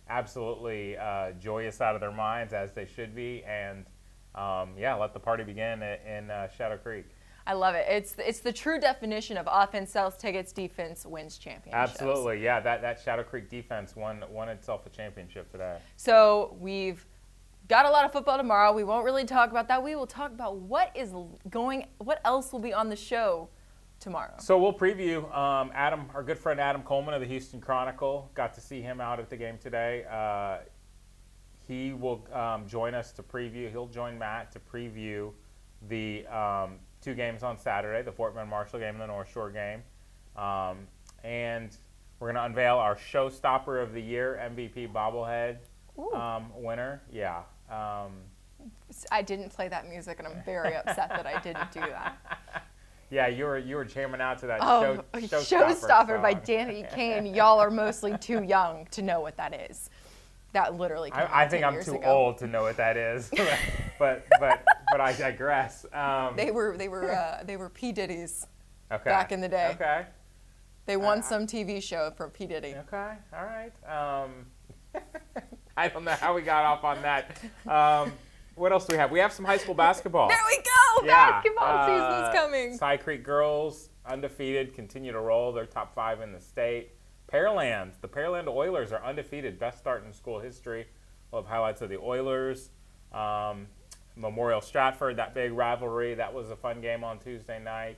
absolutely 0.09 0.97
uh, 0.97 1.31
joyous 1.39 1.81
out 1.81 1.95
of 1.95 2.01
their 2.01 2.11
minds 2.11 2.53
as 2.53 2.71
they 2.73 2.85
should 2.85 3.15
be, 3.15 3.43
and 3.43 3.85
um, 4.35 4.71
yeah, 4.77 4.95
let 4.95 5.13
the 5.13 5.19
party 5.19 5.43
begin 5.43 5.83
in 5.83 6.29
uh, 6.29 6.47
Shadow 6.49 6.77
Creek. 6.77 7.05
I 7.45 7.53
love 7.53 7.73
it. 7.73 7.85
It's 7.89 8.15
it's 8.19 8.41
the 8.41 8.53
true 8.53 8.79
definition 8.79 9.35
of 9.37 9.47
offense 9.51 9.91
sells 9.91 10.15
tickets, 10.17 10.51
defense 10.51 11.05
wins 11.05 11.37
championships. 11.37 11.73
Absolutely, 11.99 12.43
yeah. 12.43 12.59
That 12.59 12.81
that 12.81 13.01
Shadow 13.03 13.23
Creek 13.23 13.49
defense 13.49 13.95
won 13.95 14.23
won 14.29 14.49
itself 14.49 14.85
a 14.85 14.89
championship 14.89 15.51
today. 15.51 15.79
So 15.95 16.55
we've 16.59 17.05
got 17.67 17.85
a 17.85 17.89
lot 17.89 18.05
of 18.05 18.11
football 18.11 18.37
tomorrow. 18.37 18.73
We 18.73 18.83
won't 18.83 19.05
really 19.05 19.25
talk 19.25 19.51
about 19.51 19.67
that. 19.69 19.81
We 19.81 19.95
will 19.95 20.07
talk 20.07 20.31
about 20.31 20.57
what 20.57 20.91
is 20.95 21.13
going, 21.49 21.87
what 21.99 22.19
else 22.25 22.51
will 22.51 22.59
be 22.59 22.73
on 22.73 22.89
the 22.89 22.95
show 22.95 23.49
tomorrow. 23.99 24.33
So 24.39 24.57
we'll 24.57 24.73
preview 24.73 25.23
um, 25.35 25.71
Adam, 25.73 26.05
our 26.13 26.23
good 26.23 26.37
friend 26.37 26.59
Adam 26.59 26.81
Coleman 26.83 27.13
of 27.13 27.21
the 27.21 27.27
Houston 27.27 27.59
Chronicle. 27.59 28.29
Got 28.33 28.53
to 28.55 28.61
see 28.61 28.81
him 28.81 29.01
out 29.01 29.19
at 29.19 29.29
the 29.29 29.37
game 29.37 29.57
today. 29.57 30.05
Uh, 30.09 30.59
he 31.67 31.93
will 31.93 32.25
um, 32.33 32.67
join 32.67 32.95
us 32.95 33.11
to 33.13 33.23
preview. 33.23 33.69
He'll 33.69 33.87
join 33.87 34.17
Matt 34.17 34.51
to 34.53 34.59
preview 34.59 35.31
the 35.87 36.25
um, 36.27 36.79
two 37.01 37.13
games 37.13 37.43
on 37.43 37.57
Saturday: 37.57 38.01
the 38.01 38.11
Fort 38.11 38.35
Bend 38.35 38.49
Marshall 38.49 38.79
game 38.79 38.95
and 38.95 39.01
the 39.01 39.07
North 39.07 39.31
Shore 39.31 39.51
game. 39.51 39.83
Um, 40.35 40.87
and 41.23 41.75
we're 42.19 42.27
going 42.27 42.35
to 42.35 42.45
unveil 42.45 42.77
our 42.77 42.95
showstopper 42.95 43.81
of 43.81 43.93
the 43.93 44.01
year 44.01 44.39
MVP 44.41 44.91
bobblehead 44.91 45.57
um, 46.13 46.51
winner. 46.55 47.01
Yeah. 47.11 47.43
Um, 47.69 48.13
I 49.11 49.21
didn't 49.21 49.49
play 49.49 49.67
that 49.67 49.87
music, 49.87 50.19
and 50.19 50.27
I'm 50.27 50.43
very 50.43 50.75
upset 50.75 51.09
that 51.09 51.25
I 51.25 51.39
didn't 51.41 51.71
do 51.71 51.81
that. 51.81 52.65
Yeah, 53.11 53.27
you 53.27 53.45
were 53.45 53.57
you 53.57 53.75
were 53.75 53.85
jamming 53.85 54.21
out 54.21 54.37
to 54.39 54.47
that 54.47 54.59
oh, 54.61 55.03
show, 55.11 55.19
Showstopper, 55.19 55.67
Showstopper 55.67 56.21
by 56.21 56.35
Danity 56.35 56.89
Kane. 56.93 57.33
Y'all 57.33 57.59
are 57.59 57.71
mostly 57.71 58.15
too 58.17 58.43
young 58.43 58.87
to 58.91 59.01
know 59.01 59.19
what 59.21 59.35
that 59.37 59.69
is. 59.69 59.89
That 60.53 60.75
literally. 60.75 61.11
I, 61.11 61.43
I 61.43 61.47
think 61.47 61.63
I'm 61.63 61.81
too 61.81 61.95
ago. 61.95 62.05
old 62.05 62.37
to 62.39 62.47
know 62.47 62.63
what 62.63 62.77
that 62.77 62.97
is, 62.97 63.31
but 63.99 64.25
but 64.39 64.63
but 64.91 65.01
I 65.01 65.13
digress. 65.13 65.85
Um, 65.91 66.35
they 66.35 66.51
were 66.51 66.77
they 66.77 66.87
were 66.87 67.11
uh, 67.11 67.43
they 67.43 67.57
were 67.57 67.69
P 67.69 67.91
Diddy's 67.91 68.45
okay. 68.91 69.09
back 69.09 69.31
in 69.31 69.41
the 69.41 69.49
day. 69.49 69.71
Okay. 69.75 70.05
They 70.85 70.97
won 70.97 71.19
uh, 71.19 71.21
some 71.21 71.47
TV 71.47 71.81
show 71.81 72.11
for 72.15 72.29
P 72.29 72.45
Diddy. 72.45 72.75
Okay, 72.75 73.13
all 73.33 73.45
right. 73.45 73.71
Um, 73.87 74.45
I 75.77 75.87
don't 75.87 76.03
know 76.03 76.11
how 76.11 76.35
we 76.35 76.41
got 76.41 76.65
off 76.65 76.83
on 76.83 77.01
that. 77.01 77.39
Um, 77.67 78.11
what 78.59 78.73
else 78.73 78.85
do 78.85 78.93
we 78.93 78.97
have? 78.97 79.09
We 79.09 79.19
have 79.19 79.31
some 79.31 79.45
high 79.45 79.57
school 79.57 79.73
basketball. 79.73 80.27
there 80.29 80.37
we 80.47 80.57
go. 80.57 81.05
Yeah. 81.05 81.31
Basketball 81.31 81.77
uh, 81.77 81.85
season's 81.85 82.35
coming. 82.35 82.77
Cy 82.77 82.97
Creek 82.97 83.23
girls 83.23 83.89
undefeated, 84.05 84.73
continue 84.73 85.11
to 85.11 85.19
roll. 85.19 85.53
They're 85.53 85.65
top 85.65 85.95
five 85.95 86.19
in 86.21 86.33
the 86.33 86.41
state. 86.41 86.91
Pearland, 87.31 87.91
the 88.01 88.07
Pearland 88.07 88.47
Oilers 88.47 88.91
are 88.91 89.03
undefeated, 89.03 89.59
best 89.59 89.77
start 89.77 90.03
in 90.05 90.11
school 90.11 90.39
history. 90.39 90.87
We'll 91.31 91.43
have 91.43 91.49
highlights 91.49 91.81
of 91.81 91.89
the 91.89 91.99
Oilers. 91.99 92.71
Um, 93.13 93.67
Memorial 94.15 94.61
Stratford, 94.61 95.15
that 95.17 95.33
big 95.33 95.53
rivalry. 95.53 96.15
That 96.15 96.33
was 96.33 96.49
a 96.49 96.55
fun 96.55 96.81
game 96.81 97.03
on 97.03 97.19
Tuesday 97.19 97.63
night. 97.63 97.97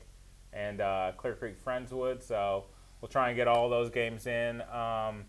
And 0.53 0.81
uh, 0.81 1.13
Clear 1.17 1.33
Creek 1.35 1.63
Friendswood. 1.63 2.21
So 2.21 2.65
we'll 2.99 3.09
try 3.09 3.29
and 3.29 3.37
get 3.37 3.47
all 3.47 3.69
those 3.69 3.89
games 3.89 4.27
in 4.27 4.61
um, 4.63 5.23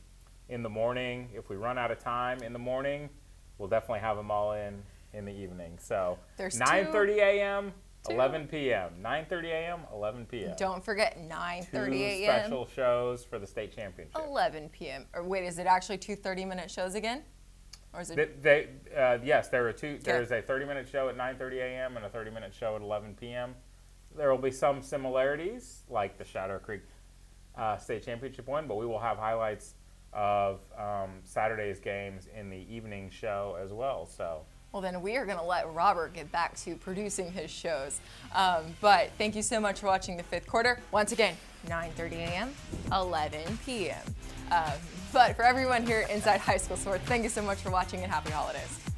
in 0.49 0.63
the 0.63 0.69
morning. 0.69 1.31
If 1.33 1.49
we 1.49 1.57
run 1.57 1.79
out 1.79 1.91
of 1.91 2.01
time 2.01 2.43
in 2.43 2.53
the 2.53 2.59
morning, 2.59 3.09
we'll 3.57 3.69
definitely 3.69 4.01
have 4.01 4.17
them 4.17 4.31
all 4.31 4.53
in 4.53 4.83
in 5.15 5.25
the 5.25 5.33
evening. 5.33 5.79
So 5.79 6.19
There's 6.37 6.59
9:30 6.59 7.19
a.m. 7.19 7.73
11 8.09 8.49
p.m. 8.49 8.91
9:30 9.01 9.45
a.m. 9.45 9.81
11 9.93 10.27
p.m. 10.27 10.55
Don't 10.59 10.85
forget 10.85 11.19
9:30 11.19 11.71
Two 11.71 11.93
a.m. 11.93 12.41
special 12.41 12.67
shows 12.67 13.25
for 13.25 13.39
the 13.39 13.47
state 13.47 13.75
championship. 13.75 14.21
11 14.27 14.71
p.m. 14.71 15.07
Or 15.15 15.23
wait, 15.23 15.45
is 15.45 15.59
it 15.59 15.67
actually 15.67 15.99
two 15.99 16.17
30-minute 16.17 16.71
shows 16.71 16.95
again? 16.95 17.23
Or 17.93 18.01
is 18.01 18.11
it? 18.11 18.43
They, 18.43 18.69
they 18.91 18.99
uh, 19.01 19.19
yes, 19.23 19.49
there 19.49 19.67
are 19.69 19.73
two. 19.73 19.99
There 20.03 20.21
is 20.23 20.33
a 20.33 20.43
30-minute 20.43 20.89
show 20.89 21.09
at 21.09 21.17
9:30 21.17 21.55
a.m. 21.59 21.97
and 21.97 22.07
a 22.07 22.09
30-minute 22.09 22.55
show 22.55 22.75
at 22.75 22.83
11 22.83 23.15
p.m. 23.21 23.55
There 24.17 24.31
will 24.31 24.43
be 24.43 24.51
some 24.51 24.83
similarities, 24.83 25.83
like 25.89 26.19
the 26.19 26.25
Shadow 26.25 26.59
Creek 26.59 26.83
uh, 27.57 27.77
state 27.77 28.03
championship 28.03 28.47
one, 28.47 28.67
but 28.67 28.77
we 28.77 28.85
will 28.85 28.99
have 28.99 29.17
highlights 29.17 29.75
of 30.13 30.61
um, 30.77 31.21
Saturday's 31.25 31.79
games 31.79 32.29
in 32.37 32.51
the 32.51 32.67
evening 32.69 33.11
show 33.11 33.57
as 33.63 33.73
well. 33.73 34.07
So. 34.07 34.45
Well, 34.73 34.81
then 34.81 35.03
we 35.03 35.17
are 35.17 35.27
going 35.27 35.39
to 35.39 35.45
let 35.45 35.73
Robert 35.75 36.15
get 36.15 36.33
back 36.33 36.57
to 36.61 36.77
producing 36.77 37.31
his 37.31 37.51
shows. 37.51 38.01
Um, 38.35 38.65
but 38.81 39.11
thank 39.19 39.37
you 39.37 39.43
so 39.43 39.61
much 39.61 39.81
for 39.81 39.87
watching 39.87 40.17
the 40.17 40.23
fifth 40.23 40.47
quarter. 40.47 40.81
Once 40.91 41.13
again, 41.13 41.37
9:30 41.69 42.13
a.m., 42.13 42.55
11 42.91 43.59
p.m. 43.67 44.01
Um, 44.51 44.73
but 45.13 45.37
for 45.37 45.43
everyone 45.43 45.87
here 45.87 46.07
inside 46.11 46.41
High 46.41 46.57
School 46.57 46.79
Sports, 46.79 47.05
thank 47.05 47.23
you 47.23 47.29
so 47.29 47.43
much 47.43 47.59
for 47.59 47.71
watching 47.71 48.03
and 48.03 48.11
happy 48.11 48.31
holidays. 48.31 48.92